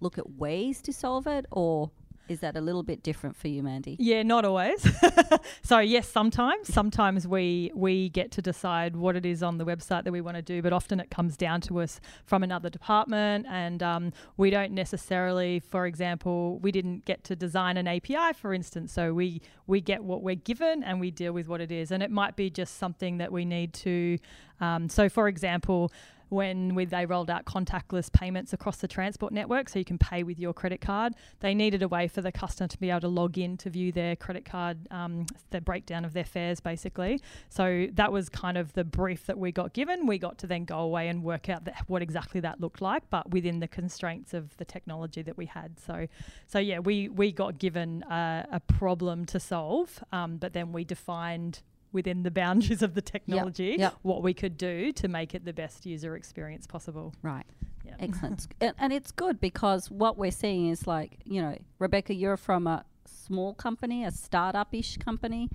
look 0.01 0.17
at 0.17 0.29
ways 0.31 0.81
to 0.81 0.91
solve 0.91 1.25
it, 1.25 1.45
or 1.51 1.89
is 2.29 2.39
that 2.41 2.55
a 2.55 2.61
little 2.61 2.83
bit 2.83 3.03
different 3.03 3.35
for 3.35 3.47
you, 3.47 3.63
Mandy? 3.63 3.95
Yeah, 3.99 4.23
not 4.23 4.45
always. 4.45 4.85
so 5.63 5.79
yes, 5.79 6.07
sometimes. 6.07 6.73
Sometimes 6.73 7.27
we 7.27 7.71
we 7.75 8.09
get 8.09 8.31
to 8.31 8.41
decide 8.41 8.95
what 8.95 9.15
it 9.15 9.25
is 9.25 9.43
on 9.43 9.57
the 9.57 9.65
website 9.65 10.03
that 10.03 10.11
we 10.11 10.21
want 10.21 10.37
to 10.37 10.41
do, 10.41 10.61
but 10.61 10.73
often 10.73 10.99
it 10.99 11.09
comes 11.09 11.37
down 11.37 11.61
to 11.61 11.79
us 11.79 11.99
from 12.25 12.43
another 12.43 12.69
department, 12.69 13.45
and 13.49 13.81
um, 13.81 14.13
we 14.37 14.49
don't 14.49 14.71
necessarily, 14.71 15.59
for 15.59 15.85
example, 15.85 16.59
we 16.59 16.71
didn't 16.71 17.05
get 17.05 17.23
to 17.25 17.35
design 17.35 17.77
an 17.77 17.87
API, 17.87 18.33
for 18.33 18.53
instance. 18.53 18.91
So 18.91 19.13
we 19.13 19.41
we 19.65 19.81
get 19.81 20.03
what 20.03 20.21
we're 20.21 20.35
given 20.35 20.83
and 20.83 20.99
we 20.99 21.11
deal 21.11 21.33
with 21.33 21.47
what 21.47 21.61
it 21.61 21.71
is, 21.71 21.91
and 21.91 22.03
it 22.03 22.11
might 22.11 22.35
be 22.35 22.49
just 22.49 22.77
something 22.77 23.17
that 23.17 23.31
we 23.31 23.45
need 23.45 23.73
to. 23.73 24.17
Um, 24.59 24.89
so, 24.89 25.07
for 25.07 25.27
example 25.27 25.91
when 26.29 26.75
they 26.75 27.05
rolled 27.05 27.29
out 27.29 27.45
contactless 27.45 28.11
payments 28.11 28.53
across 28.53 28.77
the 28.77 28.87
transport 28.87 29.33
network, 29.33 29.69
so 29.69 29.79
you 29.79 29.85
can 29.85 29.97
pay 29.97 30.23
with 30.23 30.39
your 30.39 30.53
credit 30.53 30.81
card. 30.81 31.13
They 31.39 31.53
needed 31.53 31.81
a 31.81 31.87
way 31.87 32.07
for 32.07 32.21
the 32.21 32.31
customer 32.31 32.67
to 32.67 32.77
be 32.77 32.89
able 32.89 33.01
to 33.01 33.07
log 33.07 33.37
in 33.37 33.57
to 33.57 33.69
view 33.69 33.91
their 33.91 34.15
credit 34.15 34.45
card, 34.45 34.77
um, 34.91 35.25
the 35.51 35.61
breakdown 35.61 36.05
of 36.05 36.13
their 36.13 36.25
fares, 36.25 36.59
basically. 36.59 37.21
So 37.49 37.87
that 37.93 38.11
was 38.11 38.29
kind 38.29 38.57
of 38.57 38.73
the 38.73 38.83
brief 38.83 39.25
that 39.27 39.37
we 39.37 39.51
got 39.51 39.73
given. 39.73 40.05
We 40.05 40.17
got 40.17 40.37
to 40.39 40.47
then 40.47 40.65
go 40.65 40.79
away 40.79 41.07
and 41.07 41.23
work 41.23 41.49
out 41.49 41.65
that, 41.65 41.83
what 41.87 42.01
exactly 42.01 42.41
that 42.41 42.59
looked 42.59 42.81
like, 42.81 43.03
but 43.09 43.29
within 43.31 43.59
the 43.59 43.67
constraints 43.67 44.33
of 44.33 44.55
the 44.57 44.65
technology 44.65 45.21
that 45.21 45.37
we 45.37 45.45
had. 45.45 45.79
So, 45.79 46.07
so 46.47 46.59
yeah, 46.59 46.79
we 46.79 47.09
we 47.09 47.31
got 47.31 47.57
given 47.57 48.03
a 48.09 48.61
problem 48.67 49.25
to 49.25 49.39
solve, 49.39 50.03
um, 50.11 50.37
but 50.37 50.53
then 50.53 50.71
we 50.71 50.83
defined 50.83 51.61
within 51.91 52.23
the 52.23 52.31
boundaries 52.31 52.81
of 52.81 52.93
the 52.93 53.01
technology 53.01 53.65
yep, 53.65 53.79
yep. 53.79 53.95
what 54.01 54.21
we 54.21 54.33
could 54.33 54.57
do 54.57 54.91
to 54.93 55.07
make 55.07 55.33
it 55.33 55.45
the 55.45 55.53
best 55.53 55.85
user 55.85 56.15
experience 56.15 56.67
possible. 56.67 57.13
Right. 57.21 57.45
Yep. 57.85 57.95
Excellent. 57.99 58.47
and, 58.61 58.73
and 58.77 58.93
it's 58.93 59.11
good 59.11 59.39
because 59.39 59.89
what 59.89 60.17
we're 60.17 60.31
seeing 60.31 60.69
is 60.69 60.85
like, 60.85 61.19
you 61.23 61.41
know, 61.41 61.57
Rebecca, 61.79 62.13
you're 62.13 62.37
from 62.37 62.67
a 62.67 62.85
small 63.05 63.53
company, 63.53 64.03
a 64.03 64.11
startup 64.11 64.73
ish 64.73 64.97
company. 64.97 65.49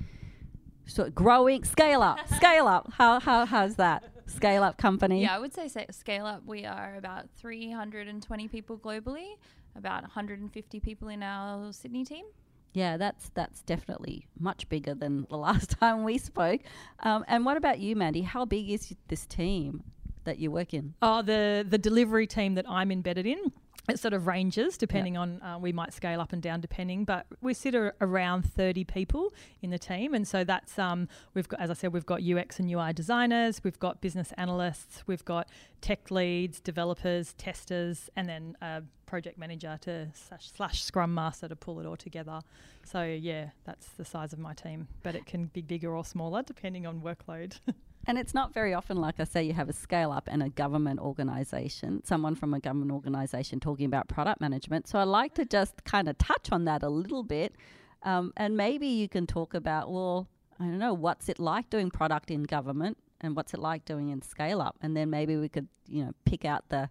So 0.87 1.11
growing, 1.11 1.65
scale 1.65 2.03
up, 2.03 2.19
scale 2.37 2.67
up. 2.67 2.93
How, 2.95 3.21
how, 3.21 3.47
how's 3.47 3.77
that? 3.77 4.05
Scale 4.27 4.63
up 4.63 4.79
company? 4.79 5.23
Yeah, 5.23 5.37
I 5.37 5.39
would 5.39 5.53
say, 5.53 5.69
say 5.69 5.87
scale 5.91 6.27
up. 6.27 6.43
We 6.47 6.65
are 6.65 6.97
about 6.97 7.29
320 7.37 8.49
people 8.49 8.79
globally, 8.79 9.37
about 9.77 10.03
150 10.03 10.81
people 10.81 11.09
in 11.09 11.23
our 11.23 11.73
Sydney 11.73 12.05
team. 12.05 12.25
Yeah, 12.73 12.97
that's 12.97 13.31
that's 13.35 13.63
definitely 13.63 14.27
much 14.39 14.69
bigger 14.69 14.95
than 14.95 15.27
the 15.29 15.37
last 15.49 15.71
time 15.71 16.05
we 16.05 16.19
spoke. 16.19 16.63
Um, 17.01 17.25
and 17.29 17.45
what 17.45 17.57
about 17.57 17.79
you, 17.79 17.97
Mandy? 17.97 18.23
How 18.23 18.45
big 18.45 18.71
is 18.71 18.95
this 19.09 19.27
team 19.27 19.83
that 20.25 20.39
you 20.39 20.51
work 20.51 20.73
in? 20.75 20.95
Oh, 21.03 21.23
the 21.23 21.67
the 21.69 21.79
delivery 21.79 22.27
team 22.27 22.55
that 22.55 22.65
I'm 22.69 22.91
embedded 22.91 23.27
in. 23.27 23.53
It 23.89 23.99
sort 23.99 24.15
of 24.15 24.29
ranges 24.29 24.79
depending 24.79 25.15
yep. 25.15 25.23
on 25.23 25.43
uh, 25.43 25.59
we 25.59 25.73
might 25.73 25.93
scale 25.93 26.21
up 26.21 26.33
and 26.33 26.41
down 26.41 26.61
depending, 26.61 27.05
but 27.05 27.27
we 27.41 27.53
sit 27.53 27.75
around 27.75 28.43
30 28.45 28.85
people 28.85 29.33
in 29.61 29.71
the 29.71 29.79
team, 29.79 30.15
and 30.15 30.27
so 30.27 30.45
that's 30.45 30.79
um 30.79 31.09
we've 31.35 31.49
got 31.49 31.61
as 31.61 31.69
I 31.69 31.75
said 31.75 31.93
we've 31.93 32.07
got 32.07 32.23
UX 32.23 32.61
and 32.61 32.71
UI 32.71 32.93
designers, 32.93 33.63
we've 33.65 33.79
got 33.81 34.01
business 34.01 34.33
analysts, 34.39 35.03
we've 35.09 35.25
got 35.25 35.49
tech 35.81 36.13
leads, 36.13 36.61
developers, 36.61 37.33
testers, 37.33 38.09
and 38.15 38.29
then 38.29 38.57
uh, 38.63 38.83
project 39.13 39.37
manager 39.37 39.79
to 39.83 40.09
slash, 40.15 40.51
slash 40.57 40.83
scrum 40.83 41.13
master 41.13 41.47
to 41.47 41.55
pull 41.55 41.79
it 41.81 41.85
all 41.85 41.99
together. 41.99 42.41
So 42.83 43.03
yeah, 43.05 43.51
that's 43.67 43.89
the 43.99 44.07
size 44.07 44.33
of 44.33 44.39
my 44.39 44.55
team, 44.55 44.89
but 45.03 45.15
it 45.15 45.27
can 45.27 45.51
be 45.53 45.61
bigger 45.61 45.95
or 45.95 46.03
smaller 46.03 46.43
depending 46.43 46.87
on 46.87 47.03
workload. 47.03 47.59
And 48.05 48.19
it's 48.19 48.35
not 48.35 48.53
very 48.53 48.75
often, 48.75 48.97
like 48.97 49.21
I 49.21 49.25
say, 49.25 49.45
you 49.45 49.53
have 49.53 49.69
a 49.69 49.73
scale 49.73 50.11
up 50.11 50.29
and 50.33 50.43
a 50.43 50.49
government 50.49 50.99
organisation, 50.99 52.03
someone 52.05 52.35
from 52.35 52.53
a 52.53 52.59
government 52.59 52.91
organisation 52.91 53.61
talking 53.61 53.87
about 53.87 54.09
product 54.09 54.41
management. 54.41 54.89
So 54.89 54.99
I 54.99 55.05
like 55.05 55.35
to 55.35 55.45
just 55.45 55.85
kind 55.85 56.09
of 56.09 56.19
touch 56.19 56.49
on 56.51 56.65
that 56.65 56.83
a 56.83 56.89
little 56.89 57.23
bit. 57.23 57.55
Um, 58.03 58.33
and 58.37 58.57
maybe 58.57 58.89
you 58.89 59.09
can 59.09 59.29
talk 59.29 59.55
about, 59.55 59.93
well, 59.93 60.27
I 60.59 60.65
don't 60.65 60.81
know, 60.81 60.95
what's 60.95 61.29
it 61.29 61.39
like 61.39 61.71
doing 61.71 61.93
product 61.93 62.33
in 62.33 62.43
government 62.43 62.99
and 63.21 63.37
what's 63.37 63.55
it 63.55 63.61
like 63.61 63.85
doing 63.85 64.09
in 64.09 64.21
scale 64.21 64.61
up? 64.61 64.75
And 64.83 64.97
then 64.97 65.09
maybe 65.09 65.37
we 65.37 65.49
could, 65.49 65.69
you 65.87 66.05
know, 66.05 66.13
pick 66.25 66.45
out 66.45 66.71
the 66.71 66.91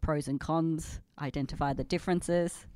pros 0.00 0.28
and 0.28 0.40
cons, 0.40 1.00
identify 1.20 1.72
the 1.72 1.84
differences. 1.84 2.66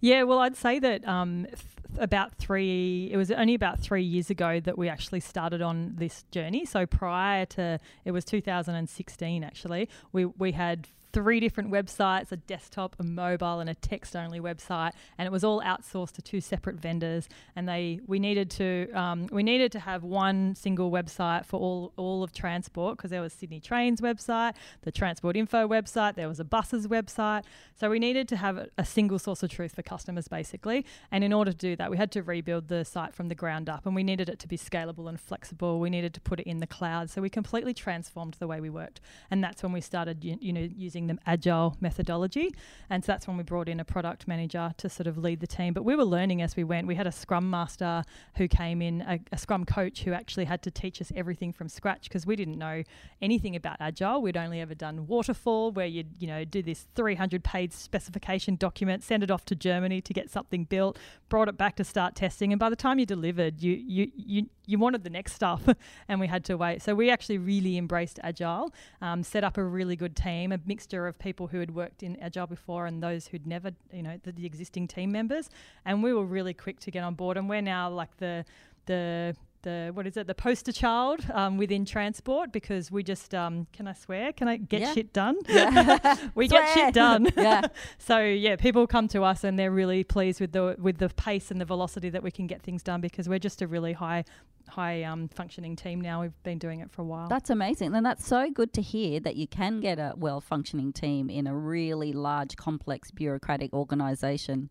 Yeah, 0.00 0.22
well, 0.22 0.38
I'd 0.38 0.56
say 0.56 0.78
that 0.78 1.06
um, 1.08 1.46
th- 1.46 1.58
about 1.98 2.34
three, 2.36 3.08
it 3.12 3.16
was 3.16 3.30
only 3.30 3.54
about 3.54 3.80
three 3.80 4.04
years 4.04 4.30
ago 4.30 4.60
that 4.60 4.78
we 4.78 4.88
actually 4.88 5.20
started 5.20 5.60
on 5.60 5.94
this 5.96 6.24
journey. 6.30 6.64
So 6.64 6.86
prior 6.86 7.46
to, 7.46 7.80
it 8.04 8.12
was 8.12 8.24
2016 8.24 9.42
actually, 9.42 9.88
we, 10.12 10.26
we 10.26 10.52
had 10.52 10.88
three 11.18 11.40
different 11.40 11.68
websites 11.68 12.30
a 12.30 12.36
desktop, 12.36 12.94
a 13.00 13.02
mobile, 13.02 13.58
and 13.58 13.68
a 13.68 13.74
text 13.74 14.14
only 14.14 14.38
website. 14.38 14.92
And 15.18 15.26
it 15.26 15.32
was 15.32 15.42
all 15.42 15.60
outsourced 15.62 16.12
to 16.12 16.22
two 16.22 16.40
separate 16.40 16.76
vendors. 16.76 17.28
And 17.56 17.68
they 17.68 17.98
we 18.06 18.20
needed 18.20 18.52
to 18.52 18.88
um, 18.92 19.26
we 19.32 19.42
needed 19.42 19.72
to 19.72 19.80
have 19.80 20.04
one 20.04 20.54
single 20.54 20.92
website 20.92 21.44
for 21.44 21.58
all, 21.58 21.92
all 21.96 22.22
of 22.22 22.30
transport 22.32 22.96
because 22.96 23.10
there 23.10 23.20
was 23.20 23.32
Sydney 23.32 23.58
Trains 23.58 24.00
website, 24.00 24.54
the 24.82 24.92
Transport 24.92 25.36
Info 25.36 25.66
website, 25.66 26.14
there 26.14 26.28
was 26.28 26.38
a 26.38 26.44
buses 26.44 26.86
website. 26.86 27.42
So 27.74 27.90
we 27.90 27.98
needed 27.98 28.28
to 28.28 28.36
have 28.36 28.56
a, 28.56 28.68
a 28.78 28.84
single 28.84 29.18
source 29.18 29.42
of 29.42 29.50
truth 29.50 29.74
for 29.74 29.82
customers 29.82 30.28
basically. 30.28 30.86
And 31.10 31.24
in 31.24 31.32
order 31.32 31.50
to 31.50 31.56
do 31.56 31.74
that, 31.76 31.90
we 31.90 31.96
had 31.96 32.12
to 32.12 32.22
rebuild 32.22 32.68
the 32.68 32.84
site 32.84 33.12
from 33.12 33.26
the 33.28 33.34
ground 33.34 33.68
up 33.68 33.86
and 33.86 33.94
we 33.96 34.04
needed 34.04 34.28
it 34.28 34.38
to 34.38 34.46
be 34.46 34.56
scalable 34.56 35.08
and 35.08 35.20
flexible. 35.20 35.80
We 35.80 35.90
needed 35.90 36.14
to 36.14 36.20
put 36.20 36.38
it 36.38 36.46
in 36.46 36.58
the 36.58 36.68
cloud. 36.68 37.10
So 37.10 37.20
we 37.20 37.28
completely 37.28 37.74
transformed 37.74 38.36
the 38.38 38.46
way 38.46 38.60
we 38.60 38.70
worked. 38.70 39.00
And 39.32 39.42
that's 39.42 39.64
when 39.64 39.72
we 39.72 39.80
started, 39.80 40.22
you, 40.22 40.52
know, 40.52 40.68
using 40.76 41.07
the 41.08 41.18
agile 41.26 41.76
methodology. 41.80 42.54
And 42.88 43.04
so 43.04 43.12
that's 43.12 43.26
when 43.26 43.36
we 43.36 43.42
brought 43.42 43.68
in 43.68 43.80
a 43.80 43.84
product 43.84 44.28
manager 44.28 44.72
to 44.78 44.88
sort 44.88 45.06
of 45.06 45.18
lead 45.18 45.40
the 45.40 45.46
team. 45.46 45.74
But 45.74 45.84
we 45.84 45.96
were 45.96 46.04
learning 46.04 46.42
as 46.42 46.56
we 46.56 46.64
went. 46.64 46.86
We 46.86 46.94
had 46.94 47.06
a 47.06 47.12
scrum 47.12 47.50
master 47.50 48.04
who 48.36 48.48
came 48.48 48.80
in, 48.80 49.02
a, 49.02 49.20
a 49.32 49.38
scrum 49.38 49.64
coach 49.64 50.02
who 50.02 50.12
actually 50.12 50.44
had 50.44 50.62
to 50.62 50.70
teach 50.70 51.00
us 51.00 51.12
everything 51.14 51.52
from 51.52 51.68
scratch 51.68 52.04
because 52.04 52.26
we 52.26 52.36
didn't 52.36 52.58
know 52.58 52.82
anything 53.20 53.56
about 53.56 53.76
agile. 53.80 54.22
We'd 54.22 54.36
only 54.36 54.60
ever 54.60 54.74
done 54.74 55.06
waterfall, 55.06 55.72
where 55.72 55.86
you'd 55.86 56.10
you 56.18 56.26
know 56.26 56.44
do 56.44 56.62
this 56.62 56.86
300 56.94 57.42
page 57.44 57.72
specification 57.72 58.56
document, 58.56 59.02
send 59.02 59.22
it 59.22 59.30
off 59.30 59.44
to 59.46 59.54
Germany 59.54 60.00
to 60.00 60.12
get 60.12 60.30
something 60.30 60.64
built, 60.64 60.98
brought 61.28 61.48
it 61.48 61.56
back 61.56 61.76
to 61.76 61.84
start 61.84 62.14
testing, 62.14 62.52
and 62.52 62.58
by 62.58 62.70
the 62.70 62.76
time 62.76 62.98
you 62.98 63.06
delivered, 63.06 63.60
you 63.62 63.72
you 63.72 64.10
you 64.16 64.46
you 64.68 64.78
wanted 64.78 65.02
the 65.02 65.10
next 65.10 65.32
stuff, 65.32 65.62
and 66.08 66.20
we 66.20 66.26
had 66.26 66.44
to 66.44 66.56
wait. 66.56 66.82
So 66.82 66.94
we 66.94 67.10
actually 67.10 67.38
really 67.38 67.78
embraced 67.78 68.20
agile, 68.22 68.72
um, 69.00 69.22
set 69.22 69.42
up 69.42 69.56
a 69.56 69.64
really 69.64 69.96
good 69.96 70.14
team, 70.14 70.52
a 70.52 70.60
mixture 70.66 71.06
of 71.06 71.18
people 71.18 71.46
who 71.48 71.58
had 71.58 71.74
worked 71.74 72.02
in 72.02 72.16
agile 72.20 72.46
before 72.46 72.86
and 72.86 73.02
those 73.02 73.26
who'd 73.26 73.46
never, 73.46 73.72
you 73.92 74.02
know, 74.02 74.20
the, 74.22 74.32
the 74.32 74.44
existing 74.44 74.86
team 74.86 75.10
members, 75.10 75.48
and 75.86 76.02
we 76.02 76.12
were 76.12 76.24
really 76.24 76.52
quick 76.54 76.78
to 76.80 76.90
get 76.90 77.02
on 77.02 77.14
board. 77.14 77.38
And 77.38 77.48
we're 77.48 77.62
now 77.62 77.88
like 77.88 78.16
the 78.18 78.44
the 78.84 79.36
the 79.62 79.90
what 79.92 80.06
is 80.06 80.16
it 80.16 80.26
the 80.26 80.34
poster 80.34 80.72
child 80.72 81.20
um, 81.32 81.56
within 81.56 81.84
transport 81.84 82.52
because 82.52 82.90
we 82.90 83.02
just 83.02 83.34
um, 83.34 83.66
can 83.72 83.86
I 83.88 83.92
swear 83.92 84.32
can 84.32 84.48
I 84.48 84.56
get 84.56 84.80
Yeah. 84.80 84.92
shit 84.94 85.12
done 85.12 85.36
Yeah. 85.48 86.16
we 86.34 86.48
get 86.48 86.68
shit 86.74 86.94
done 86.94 87.26
Yeah. 87.36 87.62
so 87.98 88.20
yeah 88.20 88.56
people 88.56 88.86
come 88.86 89.08
to 89.08 89.22
us 89.22 89.44
and 89.44 89.58
they're 89.58 89.70
really 89.70 90.04
pleased 90.04 90.40
with 90.40 90.52
the 90.52 90.76
with 90.78 90.98
the 90.98 91.08
pace 91.10 91.50
and 91.50 91.60
the 91.60 91.64
velocity 91.64 92.08
that 92.10 92.22
we 92.22 92.30
can 92.30 92.46
get 92.46 92.62
things 92.62 92.82
done 92.82 93.00
because 93.00 93.28
we're 93.28 93.38
just 93.38 93.60
a 93.62 93.66
really 93.66 93.92
high 93.94 94.24
high 94.68 95.02
um, 95.02 95.28
functioning 95.28 95.74
team 95.76 96.00
now 96.00 96.20
we've 96.20 96.42
been 96.42 96.58
doing 96.58 96.80
it 96.80 96.90
for 96.90 97.00
a 97.02 97.04
while 97.04 97.26
That's 97.28 97.48
amazing. 97.50 97.94
And 97.94 98.04
that's 98.04 98.26
so 98.26 98.50
good 98.50 98.72
to 98.74 98.82
hear 98.82 99.18
that 99.20 99.34
you 99.36 99.46
can 99.46 99.80
get 99.80 99.98
a 99.98 100.12
well 100.16 100.40
functioning 100.42 100.92
team 100.92 101.30
in 101.30 101.46
a 101.46 101.56
really 101.56 102.12
large, 102.12 102.54
complex, 102.56 103.10
bureaucratic 103.10 103.72
organization. 103.72 104.68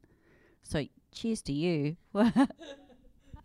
So 0.62 0.86
cheers 1.12 1.42
to 1.44 1.54
you. 1.54 1.98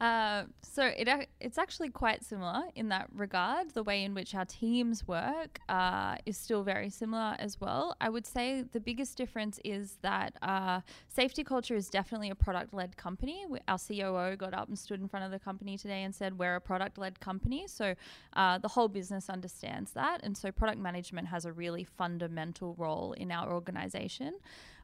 Uh, 0.02 0.42
so 0.62 0.84
it 0.84 1.08
it's 1.40 1.58
actually 1.58 1.88
quite 1.88 2.24
similar 2.24 2.62
in 2.74 2.88
that 2.88 3.06
regard. 3.14 3.70
The 3.70 3.84
way 3.84 4.02
in 4.02 4.14
which 4.14 4.34
our 4.34 4.44
teams 4.44 5.06
work 5.06 5.60
uh, 5.68 6.16
is 6.26 6.36
still 6.36 6.64
very 6.64 6.90
similar 6.90 7.36
as 7.38 7.60
well. 7.60 7.96
I 8.00 8.08
would 8.08 8.26
say 8.26 8.64
the 8.72 8.80
biggest 8.80 9.16
difference 9.16 9.60
is 9.64 9.98
that 10.02 10.34
uh, 10.42 10.80
safety 11.06 11.44
culture 11.44 11.76
is 11.76 11.88
definitely 11.88 12.30
a 12.30 12.34
product 12.34 12.74
led 12.74 12.96
company. 12.96 13.46
Our 13.68 13.78
COO 13.78 14.34
got 14.36 14.54
up 14.54 14.66
and 14.66 14.76
stood 14.76 15.00
in 15.00 15.06
front 15.06 15.24
of 15.24 15.30
the 15.30 15.38
company 15.38 15.78
today 15.78 16.02
and 16.02 16.12
said 16.12 16.36
we're 16.36 16.56
a 16.56 16.60
product 16.60 16.98
led 16.98 17.20
company. 17.20 17.68
So 17.68 17.94
uh, 18.32 18.58
the 18.58 18.68
whole 18.68 18.88
business 18.88 19.30
understands 19.30 19.92
that, 19.92 20.24
and 20.24 20.36
so 20.36 20.50
product 20.50 20.80
management 20.80 21.28
has 21.28 21.44
a 21.44 21.52
really 21.52 21.84
fundamental 21.84 22.74
role 22.76 23.12
in 23.12 23.30
our 23.30 23.52
organization. 23.52 24.34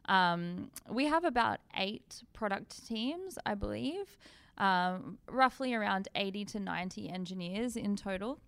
Um, 0.05 0.71
we 0.89 1.07
have 1.07 1.25
about 1.25 1.59
eight 1.77 2.23
product 2.33 2.87
teams, 2.87 3.37
I 3.45 3.55
believe 3.57 4.17
um, 4.59 5.19
roughly 5.29 5.75
around 5.75 6.09
80 6.15 6.45
to 6.47 6.61
90 6.61 7.09
engineers 7.09 7.77
in 7.77 7.97
total. 7.97 8.41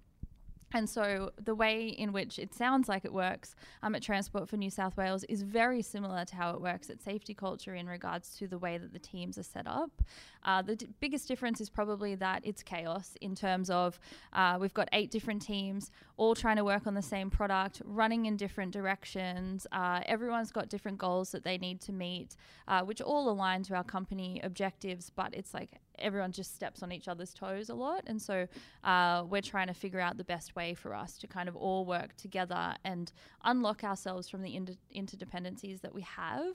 And 0.73 0.89
so 0.89 1.33
the 1.43 1.55
way 1.55 1.89
in 1.89 2.13
which 2.13 2.39
it 2.39 2.55
sounds 2.55 2.89
like 2.89 3.05
it 3.05 3.13
works 3.13 3.57
um, 3.83 3.95
at 3.95 4.03
Transport 4.03 4.49
for 4.49 4.57
New 4.57 4.71
South 4.71 4.97
Wales 4.97 5.25
is 5.25 5.43
very 5.43 5.83
similar 5.83 6.25
to 6.25 6.37
how 6.37 6.53
it 6.53 6.61
works 6.61 6.91
at 6.91 7.03
Safety 7.03 7.35
Culture 7.35 7.75
in 7.75 7.89
regards 7.89 8.37
to 8.37 8.47
the 8.47 8.59
way 8.59 8.79
that 8.79 8.93
the 8.93 8.99
teams 8.99 9.37
are 9.37 9.43
set 9.43 9.67
up. 9.67 9.91
Uh, 10.45 10.63
the 10.63 10.77
d- 10.77 10.89
biggest 11.01 11.27
difference 11.27 11.61
is 11.61 11.69
probably 11.69 12.15
that 12.15 12.43
it's 12.45 12.63
chaos 12.63 13.17
in 13.21 13.35
terms 13.35 13.69
of 13.69 13.99
uh, 14.33 14.59
we've 14.61 14.73
got 14.73 14.89
eight 14.93 15.11
different 15.11 15.43
teams 15.43 15.91
all 16.17 16.35
trying 16.35 16.57
to 16.57 16.65
work 16.65 16.87
on 16.87 16.95
the 16.95 17.03
same 17.03 17.31
product, 17.31 17.83
running 17.85 18.27
in 18.27 18.37
different 18.37 18.73
directions. 18.73 19.67
Uh, 19.73 20.01
everyone's 20.07 20.53
got 20.53 20.69
different 20.69 20.99
goals 20.99 21.33
that 21.33 21.43
they 21.43 21.59
need 21.59 21.81
to 21.81 21.93
meet, 21.93 22.37
uh, 22.69 22.83
which 22.83 23.01
all 23.01 23.29
align 23.29 23.63
to 23.63 23.75
our 23.75 23.85
company 23.85 24.41
objectives, 24.45 25.11
but 25.11 25.35
it's 25.35 25.53
like 25.53 25.71
everyone 25.99 26.33
just 26.33 26.55
steps 26.55 26.83
on 26.83 26.93
each 26.93 27.09
other's 27.09 27.35
toes 27.35 27.69
a 27.69 27.75
lot. 27.75 28.03
And 28.07 28.21
so 28.21 28.47
uh, 28.85 29.25
we're 29.29 29.43
trying 29.43 29.69
to 29.69 29.75
figure 29.75 30.01
out 30.01 30.17
the 30.17 30.25
best 30.25 30.57
way 30.57 30.75
for 30.75 30.95
us 30.95 31.19
to 31.19 31.27
kind 31.27 31.49
of 31.49 31.57
all 31.57 31.85
work 31.85 32.17
together 32.17 32.75
and 32.85 33.13
unlock 33.45 33.85
ourselves 33.85 34.29
from 34.29 34.43
the 34.43 34.55
inter- 34.55 34.75
interdependencies 34.95 35.81
that 35.83 35.95
we 35.95 36.03
have. 36.03 36.55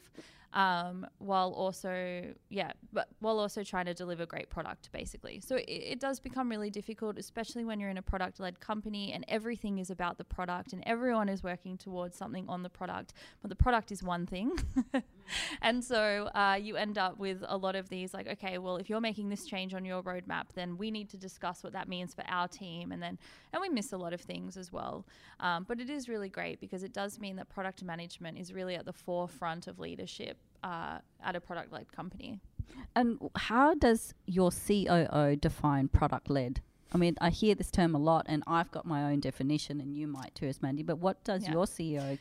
Um, 0.54 1.06
while 1.18 1.52
also, 1.52 2.34
yeah, 2.50 2.72
but 2.94 3.10
while 3.20 3.40
also 3.40 3.62
trying 3.62 3.88
to 3.88 3.94
deliver 3.94 4.26
great 4.26 4.50
product, 4.50 4.90
basically. 4.94 5.42
So 5.42 5.58
it, 5.58 5.64
it 5.64 6.00
does 6.00 6.22
become 6.22 6.50
really 6.50 6.70
difficult, 6.70 7.18
especially 7.18 7.66
when 7.66 7.78
you're 7.82 7.90
in 7.90 7.98
a 7.98 8.02
product-led 8.02 8.62
company 8.62 9.12
and 9.12 9.26
everything 9.28 9.80
is 9.80 9.90
about 9.90 10.18
the 10.18 10.24
product 10.24 10.72
and 10.72 10.82
everyone 10.86 11.28
is 11.28 11.44
working 11.44 11.78
towards 11.78 12.16
something 12.16 12.46
on 12.48 12.64
the 12.64 12.70
product, 12.70 13.14
but 13.42 13.50
the 13.50 13.56
product 13.56 13.92
is 13.92 14.02
one 14.02 14.26
thing. 14.26 14.58
and 15.62 15.84
so 15.84 16.30
uh, 16.34 16.58
you 16.60 16.78
end 16.78 16.98
up 16.98 17.18
with 17.18 17.44
a 17.48 17.58
lot 17.58 17.76
of 17.76 17.90
these 17.90 18.14
like 18.14 18.28
okay 18.28 18.58
well 18.58 18.78
if 18.78 18.90
you're 18.90 19.02
making 19.02 19.25
this 19.30 19.46
change 19.46 19.74
on 19.74 19.84
your 19.86 20.02
roadmap 20.04 20.46
then 20.54 20.78
we 20.78 20.92
need 20.92 21.10
to 21.10 21.18
discuss 21.18 21.64
what 21.64 21.74
that 21.74 21.88
means 21.88 22.14
for 22.14 22.24
our 22.28 22.48
team 22.48 22.92
and 22.92 23.02
then 23.02 23.18
and 23.54 23.62
we 23.62 23.70
miss 23.70 23.92
a 23.94 23.98
lot 23.98 24.14
of 24.14 24.22
things 24.22 24.58
as 24.58 24.72
well 24.72 25.06
um, 25.40 25.66
but 25.68 25.80
it 25.80 25.90
is 25.90 26.08
really 26.10 26.30
great 26.30 26.60
because 26.60 26.84
it 26.84 26.94
does 26.94 27.20
mean 27.20 27.36
that 27.36 27.50
product 27.50 27.84
management 27.84 28.38
is 28.38 28.54
really 28.54 28.76
at 28.76 28.86
the 28.86 28.94
forefront 28.94 29.68
of 29.68 29.80
leadership 29.80 30.38
uh, 30.64 30.98
at 31.24 31.36
a 31.36 31.40
product 31.42 31.72
led 31.72 31.92
company 31.92 32.40
And 32.96 33.20
how 33.36 33.76
does 33.76 34.14
your 34.26 34.50
COO 34.52 35.36
define 35.36 35.88
product 35.88 36.30
led? 36.30 36.62
I 36.94 36.98
mean, 36.98 37.16
I 37.22 37.30
hear 37.30 37.54
this 37.56 37.70
term 37.70 37.94
a 37.94 38.00
lot, 38.00 38.26
and 38.28 38.42
I've 38.48 38.72
got 38.72 38.86
my 38.86 39.04
own 39.12 39.20
definition, 39.20 39.80
and 39.82 39.96
you 39.96 40.08
might 40.08 40.34
too, 40.34 40.48
as 40.48 40.62
Mandy. 40.62 40.82
But 40.82 40.98
what 40.98 41.24
does 41.24 41.44
Yeah. 41.44 41.52
your 41.52 41.66
CEO? 41.66 42.18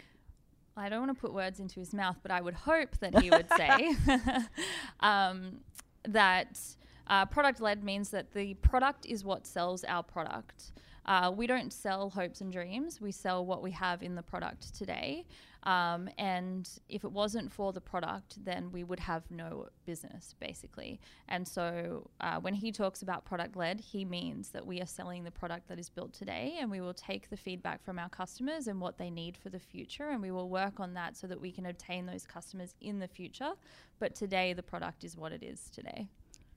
I 0.76 0.88
don't 0.88 1.00
want 1.06 1.16
to 1.16 1.20
put 1.20 1.32
words 1.32 1.60
into 1.60 1.78
his 1.80 1.94
mouth, 1.94 2.18
but 2.22 2.30
I 2.32 2.40
would 2.40 2.54
hope 2.54 2.98
that 2.98 3.18
he 3.20 3.30
would 3.30 3.48
say 3.56 3.94
um, 5.00 5.60
that 6.08 6.58
uh, 7.06 7.26
product 7.26 7.60
led 7.60 7.84
means 7.84 8.10
that 8.10 8.32
the 8.32 8.54
product 8.54 9.06
is 9.06 9.24
what 9.24 9.46
sells 9.46 9.84
our 9.84 10.02
product. 10.02 10.72
Uh, 11.06 11.30
we 11.34 11.46
don't 11.46 11.72
sell 11.72 12.08
hopes 12.08 12.40
and 12.40 12.50
dreams, 12.50 13.00
we 13.00 13.12
sell 13.12 13.44
what 13.44 13.62
we 13.62 13.70
have 13.70 14.02
in 14.02 14.14
the 14.14 14.22
product 14.22 14.74
today. 14.74 15.26
Um, 15.64 16.10
and 16.18 16.68
if 16.88 17.04
it 17.04 17.12
wasn't 17.12 17.50
for 17.50 17.72
the 17.72 17.80
product, 17.80 18.42
then 18.44 18.70
we 18.70 18.84
would 18.84 19.00
have 19.00 19.30
no 19.30 19.68
business, 19.86 20.34
basically. 20.38 21.00
And 21.28 21.46
so 21.46 22.10
uh, 22.20 22.38
when 22.40 22.52
he 22.52 22.70
talks 22.70 23.00
about 23.00 23.24
product 23.24 23.56
led, 23.56 23.80
he 23.80 24.04
means 24.04 24.50
that 24.50 24.66
we 24.66 24.80
are 24.82 24.86
selling 24.86 25.24
the 25.24 25.30
product 25.30 25.68
that 25.68 25.78
is 25.78 25.88
built 25.88 26.12
today 26.12 26.56
and 26.60 26.70
we 26.70 26.82
will 26.82 26.94
take 26.94 27.30
the 27.30 27.36
feedback 27.36 27.82
from 27.82 27.98
our 27.98 28.10
customers 28.10 28.66
and 28.66 28.78
what 28.78 28.98
they 28.98 29.10
need 29.10 29.36
for 29.38 29.48
the 29.48 29.58
future 29.58 30.10
and 30.10 30.20
we 30.20 30.30
will 30.30 30.50
work 30.50 30.80
on 30.80 30.92
that 30.94 31.16
so 31.16 31.26
that 31.26 31.40
we 31.40 31.50
can 31.50 31.66
obtain 31.66 32.04
those 32.04 32.26
customers 32.26 32.74
in 32.82 32.98
the 32.98 33.08
future. 33.08 33.52
But 33.98 34.14
today, 34.14 34.52
the 34.52 34.62
product 34.62 35.02
is 35.02 35.16
what 35.16 35.32
it 35.32 35.42
is 35.42 35.70
today. 35.70 36.08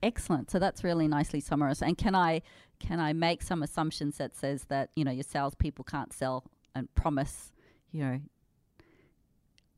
Excellent. 0.03 0.51
So 0.51 0.59
that's 0.59 0.83
really 0.83 1.07
nicely 1.07 1.39
summarized. 1.39 1.81
And 1.81 1.97
can 1.97 2.15
I 2.15 2.41
can 2.79 2.99
I 2.99 3.13
make 3.13 3.41
some 3.41 3.63
assumptions 3.63 4.17
that 4.17 4.35
says 4.35 4.65
that 4.65 4.89
you 4.95 5.03
know 5.03 5.11
your 5.11 5.23
salespeople 5.23 5.83
can't 5.85 6.13
sell 6.13 6.43
and 6.75 6.93
promise 6.93 7.51
you 7.91 8.03
know 8.03 8.19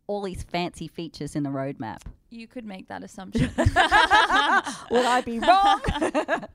all 0.09 0.23
these 0.23 0.41
fancy 0.41 0.87
features 0.87 1.35
in 1.35 1.43
the 1.43 1.51
roadmap. 1.51 2.01
You 2.31 2.47
could 2.47 2.65
make 2.65 2.87
that 2.87 3.03
assumption. 3.03 3.51
Would 3.57 5.05
I 5.05 5.21
be 5.23 5.39
wrong? 5.39 5.81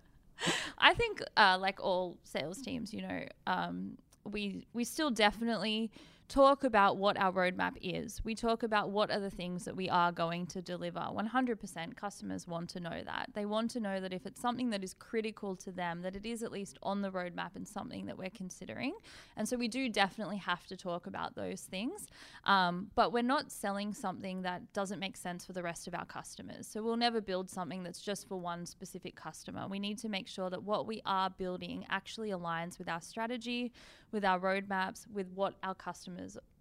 I 0.79 0.93
think, 0.95 1.23
uh, 1.37 1.57
like 1.61 1.83
all 1.83 2.19
sales 2.25 2.61
teams, 2.61 2.93
you 2.93 3.03
know, 3.03 3.25
um, 3.47 3.97
we 4.25 4.67
we 4.73 4.83
still 4.83 5.11
definitely 5.11 5.93
talk 6.29 6.65
about 6.65 6.97
what 6.97 7.19
our 7.19 7.33
roadmap 7.33 7.77
is. 7.83 8.25
We 8.25 8.35
talk 8.35 8.63
about 8.63 8.91
what 8.91 9.11
are 9.11 9.21
the 9.21 9.31
things 9.31 9.65
that 9.65 9.77
we 9.77 9.91
are 9.91 10.11
going 10.11 10.47
to 10.49 10.63
deliver. 10.63 11.01
100% 11.01 11.97
customers 11.97 12.49
want 12.49 12.71
to 12.71 12.81
know 12.81 13.03
that. 13.05 13.31
They 13.35 13.45
want 13.45 13.71
to 13.73 13.81
know 13.81 14.01
that 14.01 14.13
if 14.13 14.25
it's 14.25 14.41
something 14.41 14.71
that 14.71 14.83
is 14.83 14.95
critical 14.95 15.55
to 15.57 15.71
them, 15.71 16.03
that 16.03 16.17
it 16.17 16.25
is 16.25 16.43
at 16.43 16.51
least 16.51 16.79
on 16.83 17.03
the 17.03 17.11
roadmap 17.11 17.57
and 17.57 17.69
something 17.69 18.07
that 18.07 18.17
we're 18.17 18.31
considering. 18.31 18.95
And 19.37 19.49
so 19.49 19.57
we 19.57 19.69
do 19.69 19.89
definitely 19.89 20.39
have 20.39 20.67
to 20.69 20.77
talk 20.77 21.07
about 21.07 21.35
those 21.35 21.63
things. 21.63 22.07
Um, 22.45 22.91
but 22.95 23.13
we're 23.13 23.23
not 23.23 23.53
selling 23.53 23.93
something 23.93 24.43
that 24.43 24.73
doesn't 24.73 24.99
make 24.99 25.17
sense 25.17 25.45
for 25.45 25.53
the 25.53 25.63
rest 25.63 25.87
of 25.87 25.95
our 25.95 26.07
customers. 26.07 26.67
So 26.67 26.83
we'll 26.83 26.97
never 26.97 27.21
build 27.21 27.51
something 27.51 27.83
that's 27.83 28.01
just 28.01 28.29
for 28.29 28.37
one 28.37 28.65
specific 28.67 29.15
customer. 29.15 29.67
We 29.69 29.79
need 29.79 29.99
to 29.99 30.09
make 30.09 30.29
sure 30.29 30.49
that 30.49 30.63
what 30.63 30.87
we 30.87 31.03
are 31.05 31.29
building 31.29 31.85
actually 31.91 32.31
aligns 32.31 32.79
with 32.79 32.89
our 32.89 33.01
strategy, 33.01 33.73
with 34.15 34.25
our 34.25 34.39
roadmaps, 34.39 35.07
with 35.13 35.29
what 35.35 35.55
our 35.63 35.75
customers, 35.75 36.14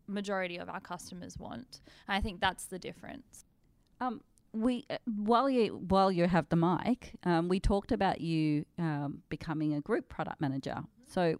majority 0.07 0.57
of 0.57 0.69
our 0.69 0.79
customers 0.79 1.37
want. 1.37 1.81
I 2.07 2.19
think 2.21 2.41
that's 2.41 2.65
the 2.65 2.79
difference. 2.79 3.45
Um, 4.01 4.21
we 4.53 4.85
uh, 4.89 4.97
while 5.05 5.49
you 5.49 5.83
while 5.87 6.11
you 6.11 6.27
have 6.27 6.47
the 6.49 6.55
mic, 6.55 7.15
um, 7.23 7.49
we 7.49 7.59
talked 7.59 7.91
about 7.91 8.21
you 8.21 8.65
um, 8.77 9.23
becoming 9.29 9.73
a 9.73 9.81
group 9.81 10.09
product 10.09 10.39
manager. 10.39 10.83
So, 11.07 11.35